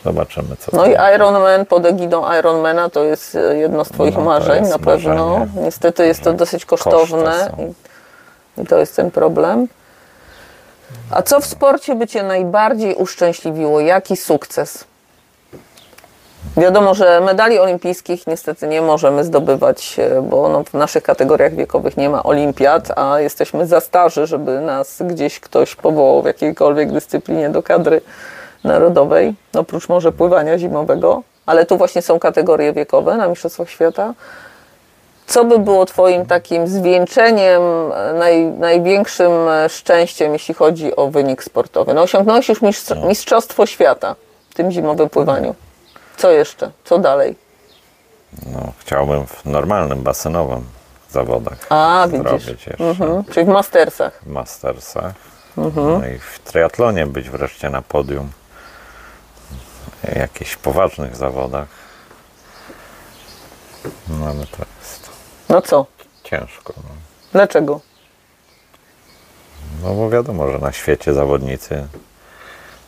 zobaczymy, 0.04 0.56
co 0.56 0.76
No 0.76 0.86
i 0.86 0.94
Ironman 1.14 1.66
pod 1.66 1.86
egidą 1.86 2.32
Ironmana 2.38 2.90
to 2.90 3.04
jest 3.04 3.34
e, 3.34 3.56
jedno 3.56 3.84
z 3.84 3.88
Twoich 3.88 4.14
No, 4.16 4.24
marzeń, 4.24 4.64
na 4.68 4.78
pewno. 4.78 5.28
marzenie. 5.38 5.64
Niestety 5.64 6.06
jest 6.06 6.22
to 6.22 6.32
dosyć 6.32 6.64
kosztowne 6.64 7.50
i, 8.58 8.62
i 8.62 8.66
to 8.66 8.78
jest 8.78 8.96
ten 8.96 9.10
problem. 9.10 9.68
A 11.10 11.22
co 11.22 11.40
w 11.40 11.46
sporcie 11.46 11.94
by 11.94 12.06
Cię 12.06 12.22
najbardziej 12.22 12.94
uszczęśliwiło? 12.94 13.80
Jaki 13.80 14.16
sukces? 14.16 14.84
Wiadomo, 16.56 16.94
że 16.94 17.20
medali 17.20 17.58
olimpijskich 17.58 18.26
niestety 18.26 18.66
nie 18.68 18.82
możemy 18.82 19.24
zdobywać, 19.24 19.96
e, 19.98 20.22
bo 20.22 20.48
no, 20.48 20.64
w 20.64 20.74
naszych 20.74 21.02
kategoriach 21.02 21.54
wiekowych 21.54 21.96
nie 21.96 22.08
ma 22.08 22.22
olimpiad, 22.22 22.98
a 22.98 23.20
jesteśmy 23.20 23.66
za 23.66 23.80
starzy, 23.80 24.26
żeby 24.26 24.60
nas 24.60 25.02
gdzieś 25.06 25.40
ktoś 25.40 25.74
powołał 25.74 26.22
w 26.22 26.26
jakiejkolwiek 26.26 26.92
dyscyplinie 26.92 27.50
do 27.50 27.62
kadry 27.62 28.00
narodowej, 28.64 29.34
oprócz 29.54 29.88
może 29.88 30.12
pływania 30.12 30.58
zimowego, 30.58 31.22
ale 31.46 31.66
tu 31.66 31.78
właśnie 31.78 32.02
są 32.02 32.18
kategorie 32.18 32.72
wiekowe 32.72 33.16
na 33.16 33.28
Mistrzostwach 33.28 33.70
Świata. 33.70 34.14
Co 35.26 35.44
by 35.44 35.58
było 35.58 35.86
Twoim 35.86 36.26
takim 36.26 36.66
zwieńczeniem, 36.66 37.62
e, 37.94 38.12
naj, 38.12 38.44
największym 38.46 39.32
e, 39.48 39.68
szczęściem, 39.68 40.32
jeśli 40.32 40.54
chodzi 40.54 40.96
o 40.96 41.06
wynik 41.10 41.44
sportowy? 41.44 41.94
No 41.94 42.02
osiągnąłeś 42.02 42.48
już 42.48 42.62
mistrz- 42.62 43.06
Mistrzostwo 43.08 43.66
Świata 43.66 44.14
w 44.50 44.54
tym 44.54 44.70
zimowym 44.70 45.08
pływaniu. 45.08 45.54
Co 46.16 46.30
jeszcze? 46.30 46.70
Co 46.84 46.98
dalej? 46.98 47.36
No, 48.46 48.72
chciałbym 48.78 49.26
w 49.26 49.44
normalnym 49.44 50.02
basenowym 50.02 50.64
zawodach 51.10 51.58
A, 51.70 52.06
widzisz. 52.10 52.26
zrobić 52.28 52.66
jeszcze. 52.66 52.84
Mhm. 52.84 53.24
Czyli 53.24 53.46
w 53.46 53.48
Mastersach. 53.48 54.20
w 54.22 54.26
Mastersach. 54.26 55.14
Mhm. 55.58 56.00
No 56.00 56.06
i 56.08 56.18
w 56.18 56.38
triatlonie 56.44 57.06
być 57.06 57.30
wreszcie 57.30 57.70
na 57.70 57.82
podium. 57.82 58.30
W 60.04 60.16
jakichś 60.16 60.56
poważnych 60.56 61.16
zawodach. 61.16 61.68
No 64.08 64.26
ale 64.26 64.46
to 64.46 64.64
jest 64.80 65.10
No 65.48 65.62
co? 65.62 65.86
ciężko. 66.24 66.72
No. 66.76 66.82
Dlaczego? 67.32 67.80
no 69.82 69.94
bo 69.94 70.10
wiadomo, 70.10 70.50
że 70.50 70.58
na 70.58 70.72
świecie 70.72 71.14
zawodnicy 71.14 71.86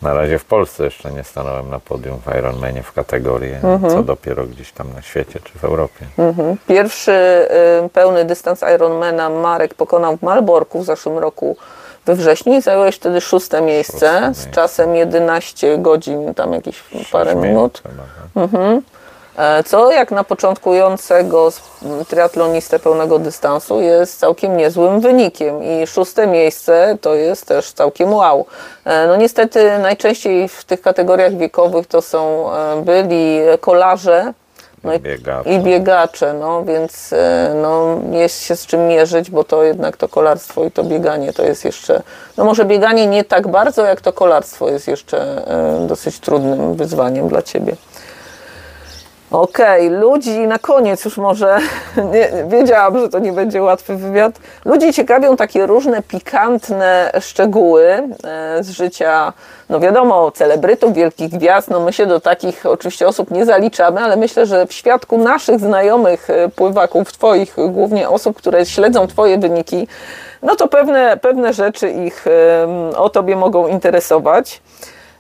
na 0.03 0.15
razie 0.15 0.39
w 0.39 0.45
Polsce 0.45 0.85
jeszcze 0.85 1.11
nie 1.11 1.25
stanąłem 1.25 1.71
na 1.71 1.81
podium 1.81 2.19
w 2.27 2.39
Ironmanie 2.39 2.83
w 2.83 2.93
kategorii, 2.93 3.53
Mhm. 3.55 3.91
co 3.91 4.03
dopiero 4.03 4.45
gdzieś 4.45 4.73
tam 4.73 4.93
na 4.95 5.03
świecie 5.03 5.41
czy 5.45 5.59
w 5.59 5.65
Europie. 5.65 6.07
Pierwszy 6.69 7.13
y, 7.87 7.89
pełny 7.89 8.25
dystans 8.25 8.61
Ironmana 8.75 9.31
Marek 9.31 9.75
pokonał 9.75 10.17
w 10.17 10.23
Malborku 10.23 10.81
w 10.81 10.85
zeszłym 10.85 11.19
roku 11.19 11.57
we 12.07 12.15
wrześniu 12.15 12.55
i 12.55 12.63
zająłeś 12.63 12.97
wtedy 12.97 13.21
szóste 13.21 13.61
miejsce 13.63 13.93
Szóste 13.99 14.19
z 14.21 14.23
miejsce. 14.23 14.51
czasem 14.51 14.95
11 14.97 15.79
godzin, 15.79 16.35
tam 16.35 16.53
jakieś 16.53 16.85
parę 17.13 17.35
minut. 17.35 17.83
chyba, 17.83 18.03
tak? 18.53 18.61
E, 18.61 18.81
Co 19.67 19.93
jak 19.93 20.11
na 20.11 20.25
początkującego 20.25 21.53
triatlonistę 22.09 22.79
pełnego 22.79 23.19
dystansu 23.19 23.81
jest 23.81 24.19
całkiem 24.19 24.57
niezłym 24.57 25.01
wynikiem 25.01 25.65
i 25.65 25.87
szóste 25.87 26.27
miejsce 26.27 26.99
to 27.01 27.15
jest 27.15 27.47
też 27.47 27.73
całkiem 27.73 28.15
wow. 28.15 28.47
E, 28.85 29.07
No 29.07 29.17
niestety 29.17 29.79
najczęściej 29.79 30.49
w 30.49 30.65
tych 30.65 30.81
kategoriach 30.81 31.37
wiekowych 31.37 31.87
to 31.87 32.03
są 32.03 32.53
e, 32.53 32.83
byli 32.83 33.41
kolarze, 33.61 34.33
no 34.85 34.95
i, 34.95 34.99
biegacze. 35.01 35.51
i 35.51 35.59
biegacze, 35.59 36.35
no 36.35 36.65
więc 36.65 37.13
e, 37.13 37.53
no, 37.63 38.01
jest 38.11 38.43
się 38.43 38.57
z 38.57 38.67
czym 38.67 38.89
mierzyć, 38.89 39.31
bo 39.31 39.45
to 39.45 39.63
jednak 39.63 39.97
to 39.97 40.09
kolarstwo 40.09 40.65
i 40.65 40.71
to 40.71 40.85
bieganie 40.85 41.33
to 41.33 41.43
jest 41.43 41.65
jeszcze, 41.65 42.03
no 42.37 42.45
może 42.45 42.65
bieganie 42.65 43.07
nie 43.07 43.25
tak 43.25 43.49
bardzo, 43.49 43.85
jak 43.85 44.01
to 44.01 44.13
kolarstwo 44.13 44.69
jest 44.69 44.89
jeszcze 44.89 45.19
e, 45.83 45.87
dosyć 45.87 46.21
trudnym 46.21 46.75
wyzwaniem 46.75 47.29
dla 47.29 47.43
Ciebie. 47.43 47.77
Okej, 49.31 49.91
ludzi 49.91 50.39
na 50.39 50.59
koniec 50.59 51.05
już 51.05 51.17
może, 51.19 51.59
nie, 52.13 52.31
wiedziałam, 52.49 52.99
że 52.99 53.09
to 53.09 53.19
nie 53.19 53.33
będzie 53.33 53.63
łatwy 53.63 53.97
wywiad. 53.97 54.39
Ludzi 54.65 54.93
ciekawią 54.93 55.37
takie 55.37 55.67
różne 55.67 56.03
pikantne 56.03 57.13
szczegóły 57.21 57.85
e, 57.85 58.65
z 58.65 58.71
życia, 58.71 59.33
no 59.69 59.81
wiadomo, 59.81 60.31
celebrytów, 60.31 60.95
wielkich 60.95 61.31
gwiazd. 61.31 61.71
No 61.71 61.81
my 61.81 61.93
się 61.93 62.07
do 62.07 62.21
takich 62.21 62.67
oczywiście 62.67 63.09
osób 63.09 63.31
nie 63.31 63.47
zaliczamy, 63.47 64.01
ale 64.01 64.17
myślę, 64.17 64.47
że 64.47 64.67
w 64.67 64.73
świadku 64.73 65.19
naszych 65.19 65.61
znajomych 65.61 66.31
e, 66.31 66.49
pływaków, 66.49 67.13
twoich 67.13 67.57
głównie 67.69 68.09
osób, 68.09 68.37
które 68.37 68.67
śledzą 68.67 69.07
twoje 69.07 69.39
wyniki, 69.39 69.89
no 70.43 70.57
to 70.57 70.69
pewne, 70.69 71.17
pewne 71.17 71.53
rzeczy 71.53 71.91
ich 71.91 72.25
o 72.97 73.11
tobie 73.11 73.37
mogą 73.37 73.67
interesować. 73.67 74.61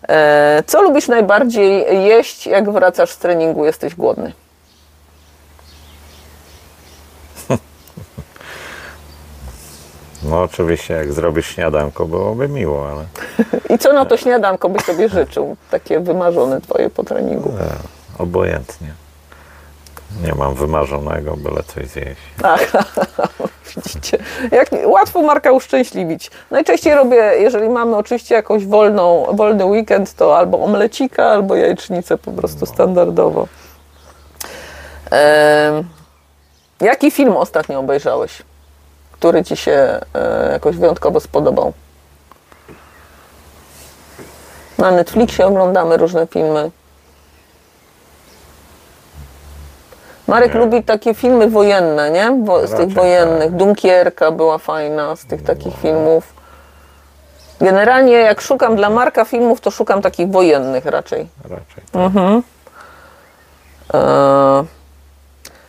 E, 0.08 0.62
Co 0.66 0.82
lubisz 0.82 1.08
najbardziej 1.08 2.04
jeść, 2.06 2.46
jak 2.46 2.70
wracasz 2.70 3.10
z 3.10 3.18
treningu, 3.18 3.64
jesteś 3.64 3.94
głodny? 3.94 4.32
No 10.22 10.42
oczywiście, 10.42 10.94
jak 10.94 11.12
zrobisz 11.12 11.46
śniadanko, 11.46 12.06
byłoby 12.06 12.48
miło, 12.48 12.90
ale 12.90 13.04
I 13.74 13.78
co 13.78 13.92
na 13.92 14.04
to 14.04 14.16
śniadanko 14.16 14.68
byś 14.68 14.82
sobie 14.82 15.08
życzył? 15.08 15.56
Takie 15.70 16.00
wymarzone 16.00 16.60
twoje 16.60 16.90
po 16.90 17.04
treningu. 17.04 17.48
e, 17.60 18.22
obojętnie. 18.22 18.88
Nie 20.22 20.34
mam 20.34 20.54
wymarzonego, 20.54 21.36
byle 21.36 21.62
coś 21.62 21.86
zjeść. 21.88 22.20
Ach, 22.42 22.72
widzicie, 23.76 24.18
jak 24.50 24.70
łatwo 24.84 25.22
Marka 25.22 25.52
uszczęśliwić. 25.52 26.30
Najczęściej 26.50 26.94
robię, 26.94 27.32
jeżeli 27.38 27.68
mamy 27.68 27.96
oczywiście 27.96 28.34
jakąś 28.34 28.66
wolną, 28.66 29.26
wolny 29.32 29.64
weekend, 29.64 30.14
to 30.14 30.38
albo 30.38 30.64
omlecika, 30.64 31.24
albo 31.24 31.56
jajecznicę 31.56 32.18
po 32.18 32.32
prostu 32.32 32.66
standardowo. 32.66 33.46
Em, 35.10 35.88
jaki 36.80 37.10
film 37.10 37.36
ostatnio 37.36 37.78
obejrzałeś, 37.78 38.42
który 39.12 39.44
ci 39.44 39.56
się 39.56 40.00
e, 40.14 40.52
jakoś 40.52 40.76
wyjątkowo 40.76 41.20
spodobał? 41.20 41.72
Na 44.78 44.90
Netflixie 44.90 45.46
oglądamy 45.46 45.96
różne 45.96 46.26
filmy. 46.26 46.70
Marek 50.26 50.54
Nie. 50.54 50.60
lubi 50.60 50.82
takie 50.82 51.14
filmy 51.14 51.48
wojenne, 51.50 52.10
nie? 52.10 52.40
Wo- 52.44 52.66
z 52.66 52.70
tych 52.74 52.92
wojennych. 52.92 53.48
tak. 53.50 53.56
Dunkierka 53.56 54.30
była 54.30 54.58
fajna 54.58 55.16
z 55.16 55.24
tych 55.26 55.42
takich 55.42 55.74
filmów. 55.78 56.34
Generalnie 57.60 58.12
jak 58.12 58.40
szukam 58.40 58.76
dla 58.76 58.90
Marka 58.90 59.24
filmów, 59.24 59.60
to 59.60 59.70
szukam 59.70 60.02
takich 60.02 60.30
wojennych 60.30 60.84
raczej. 60.86 61.28
Raczej. 61.42 61.84
tak. 61.92 62.02
Mhm. 62.02 62.42
E, 63.94 64.64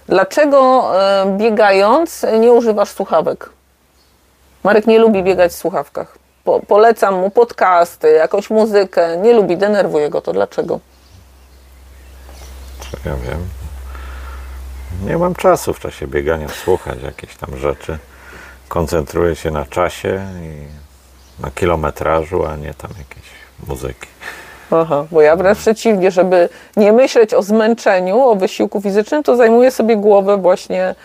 dlaczego 0.08 0.92
e, 1.02 1.26
biegając 1.38 2.26
nie 2.40 2.52
używasz 2.52 2.90
słuchawek? 2.90 3.50
Marek 4.64 4.88
nie 4.88 5.00
lubi 5.00 5.24
biegać 5.24 5.52
w 5.52 5.56
słuchawkach. 5.56 6.18
Po, 6.44 6.60
polecam 6.60 7.16
mu 7.20 7.30
podcasty, 7.30 8.12
jakąś 8.12 8.50
muzykę. 8.50 9.18
Nie 9.18 9.34
lubi, 9.34 9.58
denerwuje 9.58 10.10
go 10.10 10.22
to. 10.22 10.34
Dlaczego? 10.34 10.80
Ja 13.06 13.12
wiem. 13.16 13.48
Nie 15.06 15.18
mam 15.18 15.36
czasu 15.36 15.74
w 15.74 15.80
czasie 15.80 16.08
biegania 16.08 16.48
słuchać 16.50 16.98
jakichś 17.04 17.36
tam 17.36 17.58
rzeczy. 17.58 17.98
Koncentruję 18.68 19.36
się 19.36 19.52
na 19.52 19.66
czasie 19.66 20.22
i 20.42 20.66
na 21.44 21.52
kilometrażu, 21.52 22.46
a 22.46 22.56
nie 22.56 22.74
tam 22.74 22.92
jakieś 22.98 23.30
muzyki. 23.68 24.08
Aha, 24.72 25.06
bo 25.12 25.22
ja 25.22 25.36
wręcz 25.36 25.58
przeciwnie, 25.58 26.12
żeby 26.12 26.50
nie 26.78 26.94
myśleć 26.94 27.34
o 27.34 27.44
zmęczeniu, 27.44 28.22
o 28.22 28.36
wysiłku 28.36 28.82
fizycznym, 28.82 29.24
to 29.24 29.36
zajmuję 29.36 29.72
sobie 29.72 29.98
głowę 29.98 30.38
właśnie, 30.38 30.96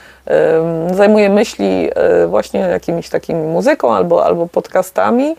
zajmuję 0.93 1.29
myśli 1.29 1.91
e, 1.95 2.27
właśnie 2.27 2.61
jakimiś 2.61 3.09
takimi 3.09 3.43
muzyką 3.43 3.95
albo, 3.95 4.25
albo 4.25 4.47
podcastami 4.47 5.37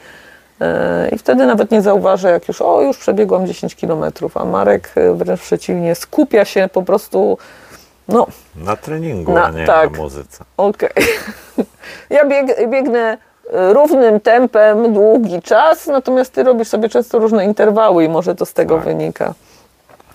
e, 0.61 1.09
i 1.09 1.17
wtedy 1.17 1.45
nawet 1.45 1.71
nie 1.71 1.81
zauważę, 1.81 2.31
jak 2.31 2.47
już, 2.47 2.61
o 2.61 2.81
już 2.81 2.97
przebiegłam 2.97 3.47
10 3.47 3.75
kilometrów, 3.75 4.37
a 4.37 4.45
Marek 4.45 4.91
e, 4.95 5.13
wręcz 5.13 5.41
przeciwnie, 5.41 5.95
skupia 5.95 6.45
się 6.45 6.69
po 6.73 6.81
prostu, 6.81 7.37
no 8.07 8.27
Na 8.55 8.75
treningu, 8.75 9.33
Na- 9.33 9.45
a 9.45 9.51
nie 9.51 9.65
tak. 9.65 9.91
na 9.91 9.97
muzyce. 9.97 10.43
Okej. 10.57 10.89
Ja 12.09 12.25
bieg, 12.25 12.69
biegnę 12.69 13.17
e, 13.53 13.73
równym 13.73 14.19
tempem 14.19 14.93
długi 14.93 15.41
czas, 15.41 15.87
natomiast 15.87 16.33
ty 16.33 16.43
robisz 16.43 16.67
sobie 16.67 16.89
często 16.89 17.19
różne 17.19 17.45
interwały 17.45 18.03
i 18.03 18.09
może 18.09 18.35
to 18.35 18.45
z 18.45 18.53
tego 18.53 18.75
Tak. 18.75 18.83
wynika. 18.85 19.33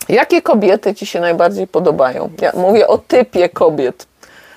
Jakie 0.08 0.42
kobiety 0.42 0.94
ci 0.94 1.06
się 1.06 1.20
najbardziej 1.20 1.66
podobają? 1.66 2.30
Ja 2.40 2.52
mówię 2.54 2.88
o 2.88 2.98
typie 2.98 3.48
kobiet. 3.48 4.06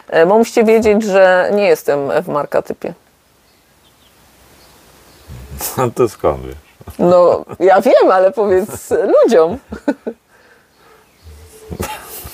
E, 0.09 0.25
Bo 0.25 0.37
musicie 0.37 0.63
wiedzieć, 0.63 1.03
że 1.03 1.49
nie 1.53 1.67
jestem 1.67 1.99
w 2.23 2.27
markatypie. 2.27 2.93
No 5.77 5.89
to 5.95 6.09
skąd 6.09 6.45
wiesz? 6.45 6.55
No, 6.99 7.45
ja 7.59 7.81
wiem, 7.81 8.11
ale 8.11 8.31
powiedz 8.31 8.91
ludziom. 8.91 9.57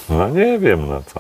No 0.10 0.30
nie 0.30 0.60
wiem 0.60 0.88
na 0.89 1.02
co. 1.02 1.20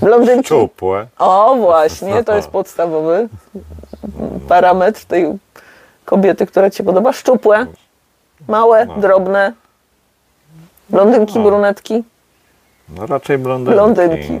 Blondynki. 0.00 0.48
Czupłe. 0.48 1.06
O, 1.18 1.56
właśnie, 1.56 2.24
to 2.24 2.36
jest 2.36 2.48
podstawowy 2.48 3.28
parametr 4.48 5.04
tej 5.04 5.26
kobiety, 6.04 6.46
która 6.46 6.70
ci 6.70 6.84
podoba. 6.84 7.12
Szczupłe, 7.12 7.66
małe, 8.48 8.86
No. 8.86 8.96
drobne, 8.96 9.52
blondynki, 10.90 11.38
No. 11.38 11.44
brunetki. 11.44 12.04
No 12.88 13.06
raczej 13.06 13.38
blondynki. 13.38 13.74
Blondynki. 13.76 14.40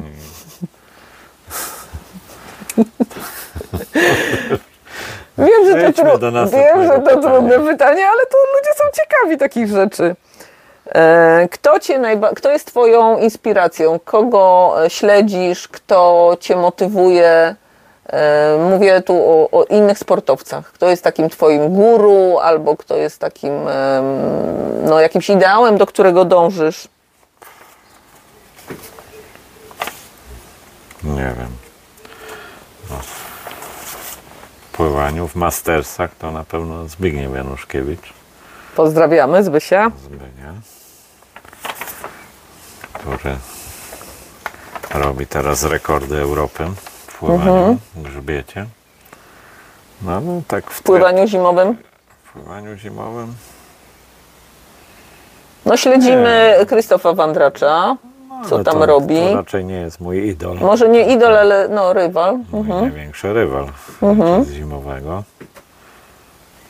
Wiem, 5.38 5.66
że 5.66 5.92
to, 5.92 6.02
tru... 6.02 6.18
Wiem, 6.50 6.82
że 6.86 7.00
to 7.00 7.20
trudne 7.20 7.58
pytanie, 7.60 8.06
ale 8.06 8.26
to 8.26 8.36
ludzie 8.56 8.70
są 8.76 8.84
ciekawi 8.94 9.38
takich 9.38 9.68
rzeczy. 9.68 10.16
E, 10.86 11.48
Kto, 11.50 11.80
cię 11.80 11.98
najba... 11.98 12.30
kto 12.34 12.50
jest 12.50 12.66
Twoją 12.66 13.18
inspiracją? 13.18 13.98
Kogo 14.04 14.74
e, 14.84 14.90
śledzisz? 14.90 15.68
Kto 15.68 16.36
Cię 16.40 16.56
motywuje? 16.56 17.54
E, 18.06 18.56
Mówię 18.70 19.02
tu 19.02 19.14
o, 19.16 19.48
o 19.60 19.64
innych 19.64 19.98
sportowcach. 19.98 20.72
Kto 20.72 20.88
jest 20.88 21.04
takim 21.04 21.30
Twoim 21.30 21.68
guru, 21.74 22.38
albo 22.38 22.76
kto 22.76 22.96
jest 22.96 23.18
takim 23.18 23.52
no, 24.84 25.00
jakimś 25.00 25.30
ideałem, 25.30 25.76
do 25.78 25.86
którego 25.86 26.24
dążysz? 26.24 26.88
Nie 31.04 31.34
wiem. 31.38 31.48
No. 32.90 32.96
W 34.72 34.76
pływaniu, 34.76 35.28
w 35.28 35.34
mastersach 35.34 36.10
to 36.18 36.30
na 36.30 36.44
pewno 36.44 36.88
Zbigniew 36.88 37.34
Januszkiewicz. 37.34 38.12
Pozdrawiamy, 38.76 39.44
Zbysia. 39.44 39.90
Zbynia, 40.04 40.52
który 43.04 43.36
robi 44.94 45.26
teraz 45.26 45.64
rekordy 45.64 46.18
Europy 46.20 46.64
w 47.06 47.18
pływaniu, 47.18 47.78
w 47.94 48.02
grzbiecie. 48.02 48.66
No, 50.02 50.20
no 50.20 50.42
tak 50.48 50.70
w, 50.70 50.82
pływaniu 50.82 51.26
zimowym. 51.26 51.76
w 52.24 52.32
pływaniu 52.32 52.76
zimowym. 52.76 53.34
No 55.66 55.76
śledzimy 55.76 56.56
Krzysztofa 56.68 57.12
Wandracza, 57.12 57.96
co 58.48 58.54
ale 58.54 58.64
tam 58.64 58.74
to, 58.74 58.86
robi. 58.86 59.16
To 59.16 59.34
raczej 59.34 59.64
nie 59.64 59.74
jest 59.80 60.00
mój 60.00 60.28
idol. 60.28 60.58
Może 60.58 60.88
nie 60.88 61.14
idol, 61.14 61.36
ale 61.36 61.68
no 61.68 61.92
rywal. 61.92 62.38
Mój 62.52 62.68
największy 62.68 63.32
rywal 63.32 63.66
Mhm. 64.02 64.44
zimowego. 64.44 65.22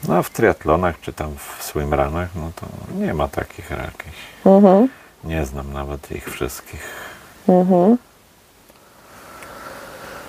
No 0.09 0.15
a 0.17 0.23
w 0.23 0.31
triatlonach 0.31 1.01
czy 1.01 1.13
tam 1.13 1.35
w 1.59 1.63
swimranach, 1.65 2.29
no 2.35 2.51
to 2.57 2.67
nie 2.99 3.15
ma 3.15 3.29
takich 3.29 3.71
jakichś. 3.71 4.17
Mhm. 4.47 4.89
Nie 5.25 5.45
znam 5.45 5.73
nawet 5.73 6.13
ich 6.13 6.31
wszystkich. 6.31 6.81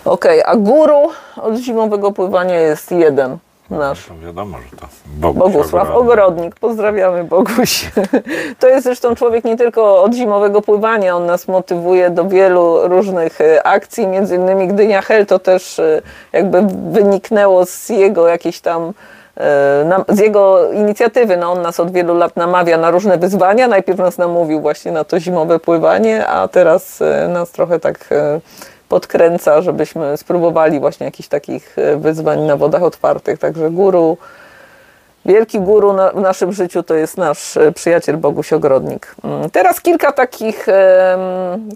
Okej, 0.05 0.43
a 0.45 0.55
guru 0.55 1.09
od 1.41 1.55
zimowego 1.55 2.11
pływania 2.11 2.59
jest 2.59 2.91
jeden 2.91 3.37
nasz. 3.69 4.05
To 4.05 4.17
wiadomo, 4.17 4.57
że 4.71 4.77
to 4.77 4.87
Boguś 5.05 5.39
Bogusław 5.39 5.89
Ogrodny. 5.89 6.11
Ogrodnik. 6.11 6.55
Pozdrawiamy 6.55 7.23
Boguś. 7.23 7.91
To 8.59 8.67
jest 8.67 8.83
zresztą 8.83 9.15
człowiek 9.15 9.45
nie 9.45 9.57
tylko 9.57 10.03
od 10.03 10.13
zimowego 10.13 10.61
pływania, 10.61 11.15
on 11.15 11.25
nas 11.25 11.47
motywuje 11.47 12.09
do 12.09 12.25
wielu 12.25 12.87
różnych 12.87 13.41
e, 13.41 13.67
akcji, 13.67 14.07
między 14.07 14.35
innymi 14.35 14.67
Gdynia 14.67 15.01
Hel 15.01 15.25
to 15.25 15.39
też 15.39 15.79
e, 15.79 16.01
jakby 16.33 16.61
wyniknęło 16.91 17.65
z 17.65 17.89
jego 17.89 18.27
jakiejś 18.27 18.59
tam 18.59 18.93
z 20.09 20.19
jego 20.19 20.71
inicjatywy, 20.71 21.37
no 21.37 21.51
on 21.51 21.61
nas 21.61 21.79
od 21.79 21.91
wielu 21.91 22.17
lat 22.17 22.35
namawia 22.35 22.77
na 22.77 22.91
różne 22.91 23.17
wyzwania. 23.17 23.67
Najpierw 23.67 23.99
nas 23.99 24.17
namówił 24.17 24.61
właśnie 24.61 24.91
na 24.91 25.03
to 25.03 25.19
zimowe 25.19 25.59
pływanie, 25.59 26.27
a 26.27 26.47
teraz 26.47 27.01
e, 27.01 27.27
nas 27.27 27.51
trochę 27.51 27.79
tak 27.79 28.05
e, 28.11 28.39
podkręca, 28.89 29.61
żebyśmy 29.61 30.17
spróbowali 30.17 30.79
właśnie 30.79 31.05
jakichś 31.05 31.29
takich 31.29 31.77
e, 31.79 31.97
wyzwań 31.97 32.41
na 32.41 32.57
wodach 32.57 32.83
otwartych. 32.83 33.39
Także 33.39 33.69
guru, 33.69 34.17
wielki 35.25 35.59
guru 35.59 35.93
na, 35.93 36.11
w 36.11 36.21
naszym 36.21 36.53
życiu 36.53 36.83
to 36.83 36.95
jest 36.95 37.17
nasz 37.17 37.57
e, 37.57 37.71
przyjaciel 37.71 38.17
Boguś 38.17 38.53
Ogrodnik. 38.53 39.15
Mm, 39.23 39.49
Teraz 39.49 39.81
kilka 39.81 40.11
takich, 40.11 40.67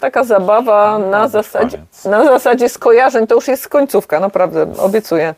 taka 0.02 0.24
zabawa 0.24 1.00
na 1.00 1.28
zasadzie, 1.28 1.78
na 2.06 2.26
zasadzie 2.26 2.70
skojarzeń, 2.70 3.28
to 3.28 3.36
już 3.36 3.48
jest 3.48 3.68
końcówka, 3.68 4.20
naprawdę, 4.20 4.68
obiecuję. 4.78 5.36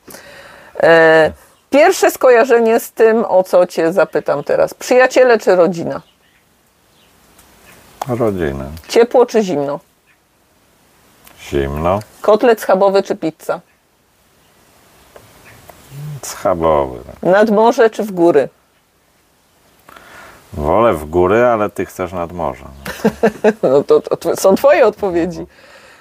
E, 0.83 1.31
pierwsze 1.71 2.11
skojarzenie 2.11 2.79
z 2.79 2.91
tym, 2.91 3.25
o 3.25 3.43
co 3.43 3.67
cię 3.67 3.93
zapytam 3.93 4.43
teraz. 4.43 4.73
Przyjaciele 4.73 5.39
czy 5.39 5.55
rodzina? 5.55 6.01
Rodzina. 8.07 8.65
Ciepło 8.87 9.25
czy 9.25 9.43
zimno? 9.43 9.79
Zimno. 11.41 11.99
Kotlet 12.21 12.61
schabowy 12.61 13.03
czy 13.03 13.15
pizza? 13.15 13.59
Schabowy. 16.21 16.99
Nad 17.23 17.49
morze 17.49 17.89
czy 17.89 18.03
w 18.03 18.11
góry? 18.11 18.49
Wolę 20.53 20.93
w 20.93 21.05
góry, 21.05 21.45
ale 21.45 21.69
ty 21.69 21.85
chcesz 21.85 22.11
nad 22.11 22.31
morze. 22.31 22.65
No 23.63 23.83
to, 23.83 24.01
to, 24.01 24.17
to 24.17 24.35
są 24.35 24.55
twoje 24.55 24.85
odpowiedzi. 24.87 25.45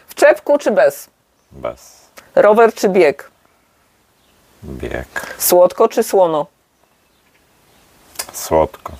W 0.06 0.14
czepku 0.14 0.58
czy 0.58 0.70
bez? 0.70 1.10
Bez. 1.52 2.08
Rower 2.34 2.74
czy 2.74 2.88
bieg? 2.88 3.29
Bieg. 4.64 5.34
Słodko 5.38 5.88
czy 5.88 6.02
słono? 6.02 6.46
Słodko. 8.32 8.92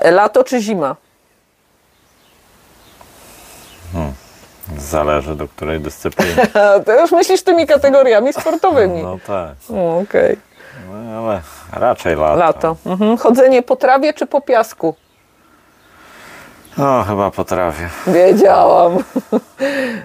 Lato 0.00 0.44
czy 0.44 0.60
zima? 0.60 0.96
Zależy 4.76 5.36
do 5.36 5.48
której 5.48 5.80
dyscypliny. 5.80 6.46
To 6.86 7.00
już 7.00 7.12
myślisz 7.12 7.42
tymi 7.42 7.66
kategoriami 7.66 8.32
sportowymi. 8.32 9.02
No 9.02 9.18
tak. 9.26 9.54
Okej. 10.02 10.36
No, 10.90 11.18
ale 11.18 11.40
raczej 11.72 12.16
lato. 12.16 12.36
Lato. 12.36 12.76
Mhm. 12.86 13.16
Chodzenie 13.18 13.62
po 13.62 13.76
trawie 13.76 14.12
czy 14.12 14.26
po 14.26 14.40
piasku? 14.40 14.94
O, 16.78 17.04
chyba 17.04 17.30
potrafię. 17.30 17.88
Wiedziałam. 18.06 18.98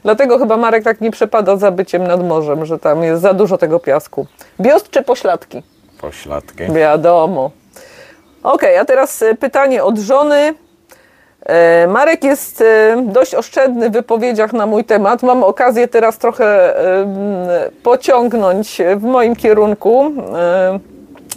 Dlatego 0.04 0.40
chyba 0.40 0.58
Marek 0.58 0.84
tak 0.84 1.02
nie 1.02 1.12
przepada 1.12 1.56
za 1.56 1.72
byciem 1.72 2.08
nad 2.08 2.24
morzem, 2.24 2.66
że 2.66 2.80
tam 2.80 3.04
jest 3.04 3.22
za 3.22 3.34
dużo 3.34 3.58
tego 3.58 3.80
piasku. 3.80 4.26
Biust 4.62 4.90
czy 4.90 5.02
pośladki? 5.02 5.64
Pośladki. 6.02 6.64
Wiadomo. 6.74 7.52
Okej, 8.44 8.78
a 8.78 8.86
teraz 8.86 9.22
e, 9.22 9.36
pytanie 9.36 9.84
od 9.84 9.98
żony. 10.00 10.54
E, 11.46 11.88
Marek 11.88 12.24
jest 12.24 12.62
e, 12.62 13.04
dość 13.06 13.36
oszczędny 13.36 13.90
w 13.90 13.94
wypowiedziach 13.94 14.54
na 14.54 14.66
mój 14.66 14.84
temat. 14.84 15.24
Mam 15.24 15.44
okazję 15.44 15.88
teraz 15.88 16.18
trochę 16.18 16.74
pociągnąć 17.84 18.82
w 18.96 19.04
moim 19.04 19.36
kierunku. 19.36 20.12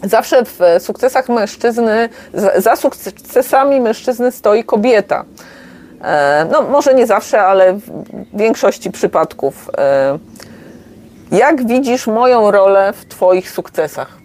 E, 0.02 0.08
Zawsze 0.08 0.44
w 0.44 0.58
sukcesach 0.78 1.28
mężczyzny, 1.28 2.08
za- 2.56 2.76
sukcesami 2.76 3.80
mężczyzny 3.80 4.32
stoi 4.32 4.64
kobieta. 4.64 5.24
E, 6.02 6.46
No, 6.52 6.62
może 6.62 6.94
nie 6.94 7.06
zawsze, 7.06 7.42
ale 7.42 7.72
w 7.72 7.82
większości 8.34 8.90
przypadków. 8.90 9.70
E, 9.78 10.18
Jak 11.32 11.66
widzisz 11.66 12.06
moją 12.06 12.50
rolę 12.50 12.92
w 12.92 13.04
Twoich 13.06 13.50
sukcesach? 13.50 14.18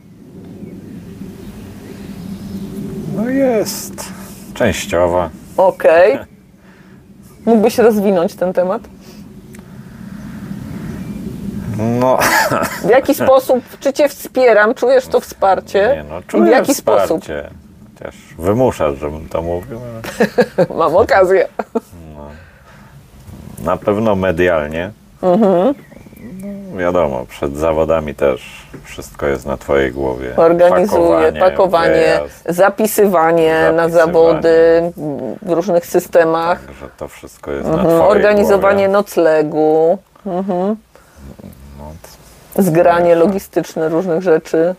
No 3.16 3.30
jest. 3.30 3.94
Częściowa. 4.54 5.30
Okej. 5.58 6.20
Mógłbyś 7.46 7.78
rozwinąć 7.78 8.36
ten 8.36 8.54
temat? 8.54 8.82
No, 11.82 12.18
W 12.86 12.90
jaki 12.90 13.16
sposób, 13.16 13.64
czy 13.80 13.94
cię 13.94 14.10
wspieram, 14.10 14.74
czujesz 14.74 15.08
to 15.08 15.20
wsparcie? 15.20 15.94
nie 15.96 16.04
no, 16.10 16.20
I 16.20 16.24
w 16.24 16.28
czuję 16.28 16.52
jaki 16.52 16.74
wsparcie. 16.74 17.06
sposób? 17.08 17.24
Chociaż 18.00 18.16
wymuszasz, 18.40 18.98
żebym 19.00 19.30
to 19.30 19.42
mówił, 19.42 19.80
ale 20.58 20.66
Mam 20.80 20.96
okazję. 20.96 21.48
na 23.64 23.78
pewno 23.78 24.16
medialnie. 24.16 24.92
Mhm. 25.22 25.74
No, 26.72 26.78
wiadomo, 26.78 27.26
przed 27.30 27.58
zawodami 27.58 28.16
też 28.16 28.68
wszystko 28.84 29.28
jest 29.28 29.46
na 29.46 29.58
twojej 29.58 29.92
głowie. 29.92 30.36
Organizuje 30.38 31.32
pakowanie, 31.34 31.94
wyjazd, 31.94 32.44
zapisywanie 32.50 33.54
na 33.76 33.90
Zapisywanie. 33.90 33.92
zawody 33.92 34.52
w 35.42 35.52
różnych 35.52 35.86
systemach, 35.86 36.60
że 36.82 36.88
to 36.98 37.08
wszystko 37.08 37.52
jest 37.52 37.68
na 37.68 37.74
mhm, 37.74 37.90
twojej 37.90 38.12
organizowanie 38.12 38.76
głowie. 38.86 38.94
noclegu, 38.94 39.98
No, 40.26 40.76
zgranie 42.58 43.16
logistyczne 43.16 43.90
różnych 43.90 44.22
rzeczy. 44.22 44.76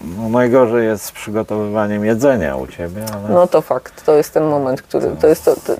no 0.00 0.28
najgorzej 0.28 0.86
jest 0.86 1.04
z 1.04 1.12
przygotowywaniem 1.12 2.04
jedzenia 2.04 2.56
u 2.56 2.66
ciebie, 2.66 3.04
ale 3.14 3.28
No 3.34 3.46
to 3.46 3.60
fakt, 3.60 4.04
to 4.04 4.16
jest 4.16 4.34
ten 4.34 4.44
moment, 4.44 4.82
który, 4.82 5.16
to 5.20 5.26
jest 5.26 5.44
to, 5.44 5.54
to, 5.56 5.74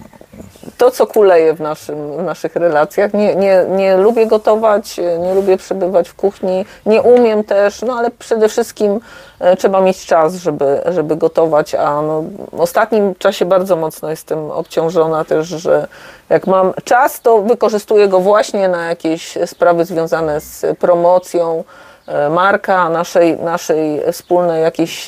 to 0.79 0.91
co 0.91 1.07
kuleje 1.07 1.55
w, 1.55 1.61
naszym, 1.61 2.17
w 2.17 2.23
naszych 2.23 2.57
relacjach. 2.57 3.15
Nie, 3.15 3.35
nie, 3.35 3.65
nie 3.69 3.97
lubię 3.97 4.27
gotować, 4.27 4.97
nie 5.19 5.35
lubię 5.35 5.57
przebywać 5.57 6.09
w 6.09 6.15
kuchni, 6.15 6.65
nie 6.87 7.03
umiem 7.03 7.45
też, 7.45 7.83
no 7.83 7.95
ale 7.99 8.11
przede 8.11 8.49
wszystkim 8.49 9.01
e, 9.41 9.57
trzeba 9.57 9.81
mieć 9.81 10.07
czas, 10.07 10.35
żeby, 10.35 10.81
żeby 10.87 11.17
gotować, 11.17 11.75
a 11.75 12.03
no, 12.03 12.25
w 12.53 12.61
ostatnim 12.61 13.15
czasie 13.15 13.45
bardzo 13.45 13.77
mocno 13.77 14.11
jestem 14.11 14.51
obciążona 14.51 15.25
też, 15.25 15.47
że 15.47 15.87
jak 16.29 16.47
mam 16.47 16.73
czas, 16.85 17.21
to 17.21 17.43
wykorzystuję 17.43 18.09
go 18.09 18.21
właśnie 18.21 18.69
na 18.69 18.87
jakieś 18.87 19.39
sprawy 19.47 19.85
związane 19.85 20.41
z 20.41 20.79
promocją, 20.79 21.65
e, 22.07 22.29
marka, 22.29 22.89
naszej, 22.89 23.39
naszej 23.39 24.13
wspólnej 24.13 24.63
jakiejś 24.63 25.07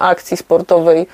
akcji 0.00 0.36
sportowej, 0.36 1.06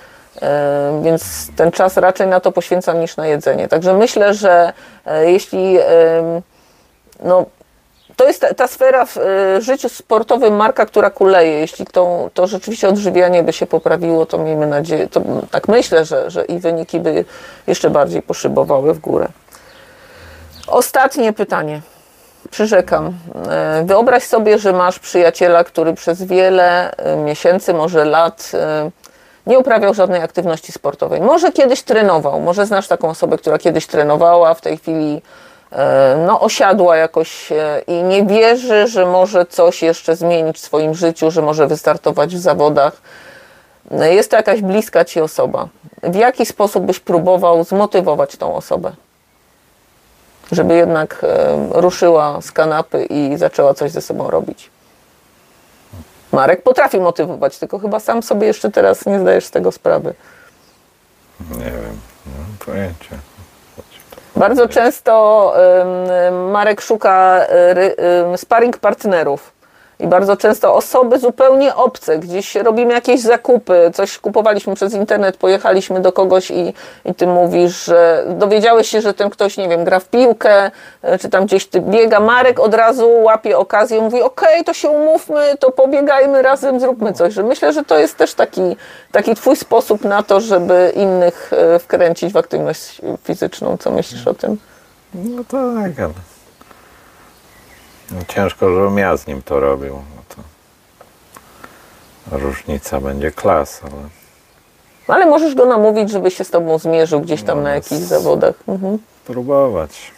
więc 1.02 1.50
ten 1.56 1.70
czas 1.70 1.96
raczej 1.96 2.26
na 2.26 2.40
to 2.40 2.52
poświęcam 2.52 3.00
niż 3.00 3.16
na 3.16 3.26
jedzenie. 3.26 3.68
Także 3.68 3.94
myślę, 3.94 4.34
że 4.34 4.72
e, 5.06 5.30
jeśli 5.32 5.78
no, 7.24 7.46
to 8.16 8.26
jest 8.26 8.40
ta, 8.40 8.54
ta 8.54 8.68
sfera 8.68 9.06
w 9.06 9.16
e, 9.16 9.60
życiu 9.60 9.88
sportowym 9.88 10.56
marka, 10.56 10.86
która 10.86 11.10
kuleje. 11.10 11.52
Jeśli 11.52 11.86
to, 11.86 12.30
to 12.34 12.46
rzeczywiście 12.46 12.88
odżywianie 12.88 13.42
by 13.42 13.52
się 13.52 13.66
poprawiło, 13.66 14.26
to 14.26 14.38
miejmy 14.38 14.66
nadzieję, 14.66 15.08
to 15.08 15.22
tak 15.50 15.68
myślę, 15.68 16.04
że, 16.04 16.30
że 16.30 16.44
i 16.44 16.58
wyniki 16.58 17.00
by 17.00 17.24
jeszcze 17.66 17.90
bardziej 17.90 18.22
poszybowały 18.22 18.94
w 18.94 18.98
górę. 18.98 19.28
Ostatnie 20.66 21.32
pytanie. 21.32 21.80
Przyrzekam. 22.50 23.14
E, 23.50 23.82
Wyobraź 23.86 24.22
sobie, 24.24 24.58
że 24.58 24.72
masz 24.72 24.98
przyjaciela, 24.98 25.64
który 25.64 25.94
przez 25.94 26.22
wiele 26.22 26.96
e, 26.96 27.16
miesięcy, 27.16 27.74
może 27.74 28.04
lat 28.04 28.52
e, 28.54 28.90
nie 29.46 29.58
uprawiał 29.58 29.94
żadnej 29.94 30.22
aktywności 30.22 30.72
sportowej. 30.72 31.20
Może 31.20 31.52
kiedyś 31.52 31.82
trenował, 31.82 32.40
może 32.40 32.66
znasz 32.66 32.88
taką 32.88 33.08
osobę, 33.08 33.38
która 33.38 33.58
kiedyś 33.58 33.86
trenowała, 33.86 34.54
w 34.54 34.60
tej 34.60 34.78
chwili 34.78 35.22
e, 35.72 36.24
no, 36.26 36.40
osiadła 36.40 36.96
jakoś 36.96 37.52
e, 37.52 37.82
i 37.86 38.02
nie 38.02 38.24
wierzy, 38.26 38.86
że 38.88 39.06
może 39.06 39.46
coś 39.46 39.82
jeszcze 39.82 40.16
zmienić 40.16 40.56
w 40.56 40.60
swoim 40.60 40.94
życiu, 40.94 41.30
że 41.30 41.42
może 41.42 41.66
wystartować 41.66 42.36
w 42.36 42.40
zawodach. 42.40 42.92
E, 43.90 44.14
Jest 44.14 44.30
to 44.30 44.36
jakaś 44.36 44.60
bliska 44.60 45.04
ci 45.04 45.20
osoba. 45.20 45.68
W 46.02 46.14
jaki 46.14 46.46
sposób 46.46 46.84
byś 46.84 47.00
próbował 47.00 47.64
zmotywować 47.64 48.36
tą 48.36 48.54
osobę? 48.54 48.92
Żeby 50.52 50.74
jednak 50.74 51.20
e, 51.24 51.80
ruszyła 51.80 52.38
z 52.40 52.52
kanapy 52.52 53.06
i 53.10 53.36
zaczęła 53.36 53.74
coś 53.74 53.90
ze 53.90 54.00
sobą 54.00 54.30
robić. 54.30 54.70
Marek 56.32 56.62
potrafi 56.62 57.00
motywować, 57.00 57.58
tylko 57.58 57.78
chyba 57.78 58.00
sam 58.00 58.22
sobie 58.22 58.46
jeszcze 58.46 58.70
teraz 58.70 59.06
nie 59.06 59.20
zdajesz 59.20 59.44
z 59.44 59.50
tego 59.50 59.72
sprawy. 59.72 60.14
nie 61.50 61.64
wiem, 61.64 61.98
nie 62.26 62.38
mam 62.38 62.56
pojęcia. 62.66 63.16
Bardzo 64.36 64.68
często 64.68 65.54
Marek 66.52 66.80
szuka 66.80 67.40
ym, 68.28 68.38
sparring 68.38 68.78
partnerów. 68.78 69.52
I 70.02 70.06
bardzo 70.06 70.36
często 70.36 70.74
osoby 70.74 71.18
zupełnie 71.18 71.74
obce, 71.74 72.18
gdzieś 72.18 72.54
robimy 72.54 72.94
jakieś 72.94 73.20
zakupy, 73.20 73.90
coś 73.94 74.18
kupowaliśmy 74.18 74.74
przez 74.74 74.94
internet, 74.94 75.36
pojechaliśmy 75.36 76.00
do 76.00 76.12
kogoś 76.12 76.50
i, 76.50 76.74
i 77.04 77.14
ty 77.14 77.26
mówisz, 77.26 77.84
że 77.84 78.24
dowiedziałeś 78.28 78.88
się, 78.88 79.00
że 79.00 79.14
ten 79.14 79.30
ktoś, 79.30 79.56
nie 79.56 79.68
wiem, 79.68 79.84
gra 79.84 80.00
w 80.00 80.08
piłkę, 80.08 80.70
y, 81.04 81.18
czy 81.18 81.28
tam 81.28 81.46
gdzieś 81.46 81.66
ty 81.66 81.80
biega. 81.80 82.20
Marek 82.20 82.60
od 82.60 82.74
razu 82.74 83.10
łapie 83.22 83.58
okazję, 83.58 84.00
mówi, 84.00 84.22
okej, 84.22 84.64
to 84.64 84.72
się 84.72 84.88
umówmy, 84.88 85.56
to 85.58 85.70
pobiegajmy 85.70 86.42
razem, 86.42 86.80
zróbmy 86.80 87.12
coś. 87.12 87.34
Że 87.34 87.42
myślę, 87.42 87.72
że 87.72 87.84
to 87.84 87.98
jest 87.98 88.16
też 88.16 88.34
taki, 88.34 88.76
taki 89.12 89.34
twój 89.34 89.56
sposób 89.56 90.04
na 90.04 90.22
to, 90.22 90.40
żeby 90.40 90.92
innych 90.96 91.50
y, 91.76 91.78
wkręcić 91.78 92.32
w 92.32 92.36
aktywność 92.36 93.00
fizyczną. 93.24 93.76
Co 93.76 93.90
myślisz 93.90 94.26
o 94.26 94.34
tym? 94.34 94.58
No 95.14 95.44
tak, 95.44 96.00
ale 96.00 96.31
ciężko, 98.28 98.74
żebym 98.74 98.98
ja 98.98 99.16
z 99.16 99.26
nim 99.26 99.42
to 99.42 99.60
robił. 99.60 99.94
No 99.94 100.22
to 100.28 100.42
różnica 102.38 103.00
będzie 103.00 103.30
klas, 103.30 103.80
ale 103.84 104.08
Ale 105.08 105.26
możesz 105.26 105.54
go 105.54 105.66
namówić, 105.66 106.10
żeby 106.10 106.30
się 106.30 106.44
z 106.44 106.50
tobą 106.50 106.78
zmierzył 106.78 107.20
gdzieś 107.20 107.42
tam 107.42 107.58
No, 107.58 107.62
na 107.62 107.68
no, 107.68 107.74
jakichś 107.74 108.00
zawodach. 108.02 108.54
Mhm. 108.68 108.98
próbować. 109.26 110.12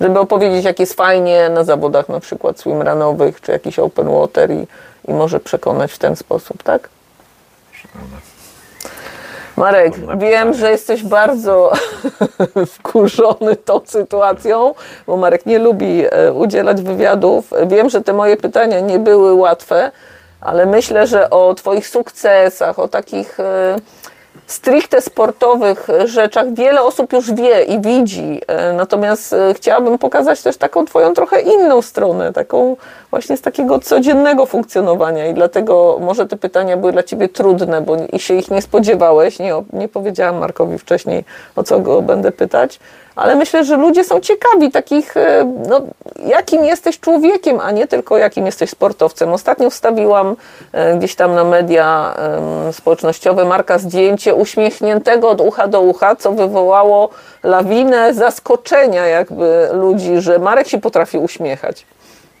Żeby 0.00 0.18
opowiedzieć, 0.20 0.64
jak 0.64 0.80
jest 0.80 0.94
fajnie 0.94 1.48
na 1.48 1.64
zawodach 1.64 2.08
na 2.08 2.20
przykład 2.20 2.60
swimrunowych, 2.60 3.40
czy 3.40 3.52
jakiś 3.52 3.78
open 3.78 4.08
water 4.08 4.50
i, 4.50 4.66
i 5.08 5.12
może 5.14 5.40
przekonać 5.40 5.92
w 5.92 5.98
ten 5.98 6.16
sposób, 6.16 6.62
tak? 6.62 6.88
Marek, 9.56 9.94
wiem, 10.18 10.54
że 10.54 10.70
jesteś 10.70 11.02
bardzo 11.02 11.72
wkurzony 12.74 13.56
tą 13.56 13.80
sytuacją, 13.84 14.74
bo 15.06 15.16
Marek 15.16 15.46
nie 15.46 15.58
lubi 15.58 16.04
e, 16.10 16.32
udzielać 16.32 16.82
wywiadów. 16.82 17.50
Wiem, 17.66 17.90
że 17.90 18.00
te 18.00 18.12
moje 18.12 18.36
pytania 18.36 18.80
nie 18.80 18.98
były 18.98 19.34
łatwe, 19.34 19.90
ale 20.40 20.66
myślę, 20.66 21.06
że 21.06 21.30
o 21.30 21.54
Twoich 21.54 21.88
sukcesach, 21.88 22.78
o 22.78 22.88
takich 22.88 23.40
e, 23.40 23.76
stricte 24.46 25.00
sportowych 25.00 25.88
rzeczach 26.04 26.54
wiele 26.54 26.82
osób 26.82 27.12
już 27.12 27.32
wie 27.32 27.62
i 27.62 27.80
widzi. 27.80 28.40
E, 28.46 28.72
Natomiast 28.72 29.32
e, 29.32 29.54
chciałabym 29.54 29.98
pokazać 29.98 30.42
też 30.42 30.56
taką 30.56 30.84
Twoją 30.84 31.14
trochę 31.14 31.40
inną 31.40 31.82
stronę, 31.82 32.32
taką 32.32 32.76
właśnie 33.10 33.36
z 33.36 33.40
takiego 33.40 33.78
codziennego 33.78 34.46
funkcjonowania 34.46 35.26
i 35.26 35.34
dlatego 35.34 35.98
może 36.00 36.26
te 36.26 36.36
pytania 36.36 36.76
były 36.76 36.92
dla 36.92 37.02
Ciebie 37.02 37.28
trudne, 37.28 37.80
bo 37.80 37.96
się 38.18 38.34
ich 38.34 38.50
nie 38.50 38.62
spodziewałeś. 38.62 39.38
Nie, 39.38 39.54
nie 39.72 39.88
powiedziałam 39.88 40.38
Markowi 40.38 40.78
wcześniej, 40.78 41.24
o 41.56 41.62
co 41.62 41.80
go 41.80 42.02
będę 42.02 42.32
pytać. 42.32 42.78
Ale 43.16 43.36
myślę, 43.36 43.64
że 43.64 43.76
ludzie 43.76 44.04
są 44.04 44.20
ciekawi 44.20 44.70
takich, 44.70 45.16
e, 45.16 45.52
no, 45.68 45.80
jakim 46.26 46.64
jesteś 46.64 47.00
człowiekiem, 47.00 47.60
a 47.60 47.70
nie 47.70 47.86
tylko 47.86 48.18
jakim 48.18 48.46
jesteś 48.46 48.70
sportowcem. 48.70 49.32
Ostatnio 49.32 49.70
wstawiłam 49.70 50.36
e, 50.72 50.96
gdzieś 50.96 51.14
tam 51.14 51.34
na 51.34 51.44
media 51.44 52.14
społecznościowe 52.72 53.44
Marka 53.44 53.78
zdjęcie 53.78 54.34
uśmiechniętego 54.34 55.28
od 55.28 55.40
ucha 55.40 55.68
do 55.68 55.80
ucha, 55.80 56.16
co 56.16 56.32
wywołało 56.32 57.08
lawinę 57.42 58.14
zaskoczenia 58.14 59.06
jakby 59.06 59.68
ludzi, 59.72 60.20
że 60.20 60.38
Marek 60.38 60.68
się 60.68 60.80
potrafi 60.80 61.18
uśmiechać. 61.18 61.86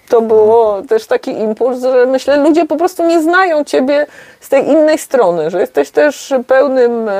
To 0.08 0.22
było 0.22 0.82
też 0.82 1.06
taki 1.06 1.30
impuls, 1.30 1.82
że 1.82 2.06
myślę, 2.06 2.36
ludzie 2.36 2.64
po 2.64 2.76
prostu 2.76 3.06
nie 3.06 3.22
znają 3.22 3.64
ciebie 3.64 4.06
z 4.40 4.48
tej 4.48 4.68
innej 4.68 4.98
strony, 4.98 5.50
że 5.50 5.60
jesteś 5.60 5.90
też 5.90 6.34
pełnym 6.46 7.10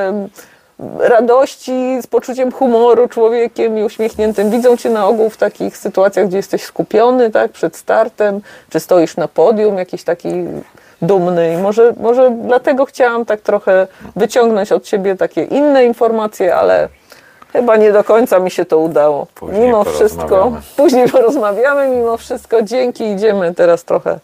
radości, 0.99 2.03
z 2.03 2.07
poczuciem 2.07 2.53
humoru 2.53 3.09
człowiekiem 3.09 3.79
i 3.79 3.83
uśmiechniętym. 3.83 4.51
Widzą 4.51 4.77
cię 4.77 4.91
na 4.91 5.07
ogół 5.07 5.31
w 5.31 5.37
takich 5.37 5.77
sytuacjach, 5.77 6.29
gdzie 6.29 6.37
jesteś 6.37 6.63
skupiony, 6.63 7.31
tak, 7.31 7.53
przed 7.53 7.77
startem, 7.77 8.41
czy 8.71 8.81
stoisz 8.81 9.17
na 9.17 9.29
podium, 9.29 9.79
jakiś 9.79 10.05
taki 10.05 10.29
dumny. 11.03 11.55
I 11.55 11.57
może, 11.57 11.93
może 12.01 12.31
dlatego 12.43 12.85
chciałam 12.85 13.25
tak 13.25 13.41
trochę 13.41 13.87
wyciągnąć 14.17 14.73
od 14.73 14.85
ciebie 14.85 15.17
takie 15.17 15.43
inne 15.43 15.85
informacje, 15.85 16.57
ale 16.57 16.89
chyba 17.53 17.77
nie 17.77 17.93
do 17.93 18.05
końca 18.05 18.39
mi 18.39 18.51
się 18.51 18.65
to 18.65 18.79
udało. 18.79 19.27
Później 19.35 19.61
mimo 19.61 19.85
wszystko, 19.85 20.53
później 20.77 21.09
porozmawiamy, 21.09 21.89
mimo 21.89 22.17
wszystko 22.17 22.63
dzięki. 22.63 23.05
Idziemy 23.05 23.55
teraz 23.55 23.85
trochę 23.85 24.19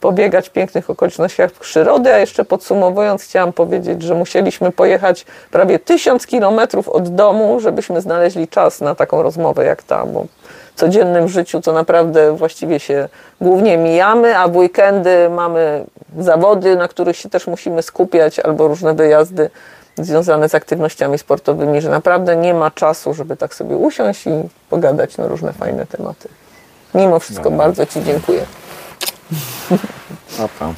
pobiegać 0.00 0.48
w 0.48 0.52
pięknych 0.52 0.90
okolicznościach 0.90 1.50
przyrody, 1.52 2.14
a 2.14 2.18
jeszcze 2.18 2.44
podsumowując 2.44 3.22
chciałam 3.22 3.52
powiedzieć, 3.52 4.02
że 4.02 4.14
musieliśmy 4.14 4.72
pojechać 4.72 5.26
prawie 5.50 5.78
tysiąc 5.78 6.26
kilometrów 6.26 6.88
od 6.88 7.14
domu, 7.14 7.60
żebyśmy 7.60 8.00
znaleźli 8.00 8.48
czas 8.48 8.80
na 8.80 8.94
taką 8.94 9.22
rozmowę 9.22 9.64
jak 9.64 9.82
ta, 9.82 10.06
bo 10.06 10.26
w 10.74 10.80
codziennym 10.80 11.28
życiu 11.28 11.60
to 11.60 11.72
naprawdę 11.72 12.36
właściwie 12.36 12.80
się 12.80 13.08
głównie 13.40 13.78
mijamy, 13.78 14.38
a 14.38 14.48
w 14.48 14.56
weekendy 14.56 15.30
mamy 15.30 15.84
zawody, 16.18 16.76
na 16.76 16.88
których 16.88 17.16
się 17.16 17.30
też 17.30 17.46
musimy 17.46 17.82
skupiać, 17.82 18.38
albo 18.38 18.68
różne 18.68 18.94
wyjazdy 18.94 19.50
związane 19.96 20.48
z 20.48 20.54
aktywnościami 20.54 21.18
sportowymi, 21.18 21.80
że 21.80 21.90
naprawdę 21.90 22.36
nie 22.36 22.54
ma 22.54 22.70
czasu, 22.70 23.14
żeby 23.14 23.36
tak 23.36 23.54
sobie 23.54 23.76
usiąść 23.76 24.26
i 24.26 24.30
pogadać 24.70 25.16
na 25.16 25.26
różne 25.26 25.52
fajne 25.52 25.86
tematy. 25.86 26.28
Mimo 26.94 27.18
wszystko 27.18 27.50
Dobra. 27.50 27.58
bardzo 27.58 27.86
Ci 27.86 28.04
dziękuję. 28.04 28.40
A 30.44 30.48
tam. 30.58 30.74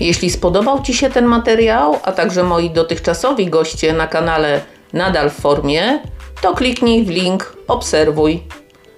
Jeśli 0.00 0.30
spodobał 0.30 0.82
Ci 0.82 0.94
się 0.94 1.10
ten 1.10 1.24
materiał, 1.24 1.98
a 2.02 2.12
także 2.12 2.42
moi 2.42 2.70
dotychczasowi 2.70 3.46
goście 3.46 3.92
na 3.92 4.06
kanale 4.06 4.60
Nadal 4.92 5.30
w 5.30 5.34
formie, 5.34 5.98
to 6.42 6.54
kliknij 6.54 7.04
w 7.04 7.08
link 7.08 7.56
Obserwuj, 7.68 8.42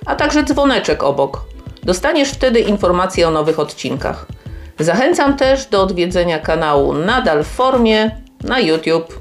a 0.07 0.17
także 0.17 0.45
dzwoneczek 0.45 1.03
obok. 1.03 1.45
Dostaniesz 1.83 2.31
wtedy 2.31 2.61
informacje 2.61 3.29
o 3.29 3.31
nowych 3.31 3.59
odcinkach. 3.59 4.27
Zachęcam 4.79 5.37
też 5.37 5.67
do 5.67 5.83
odwiedzenia 5.83 6.39
kanału 6.39 6.93
Nadal 6.93 7.45
w 7.45 7.47
formie 7.47 8.21
na 8.41 8.61
YouTube. 8.61 9.21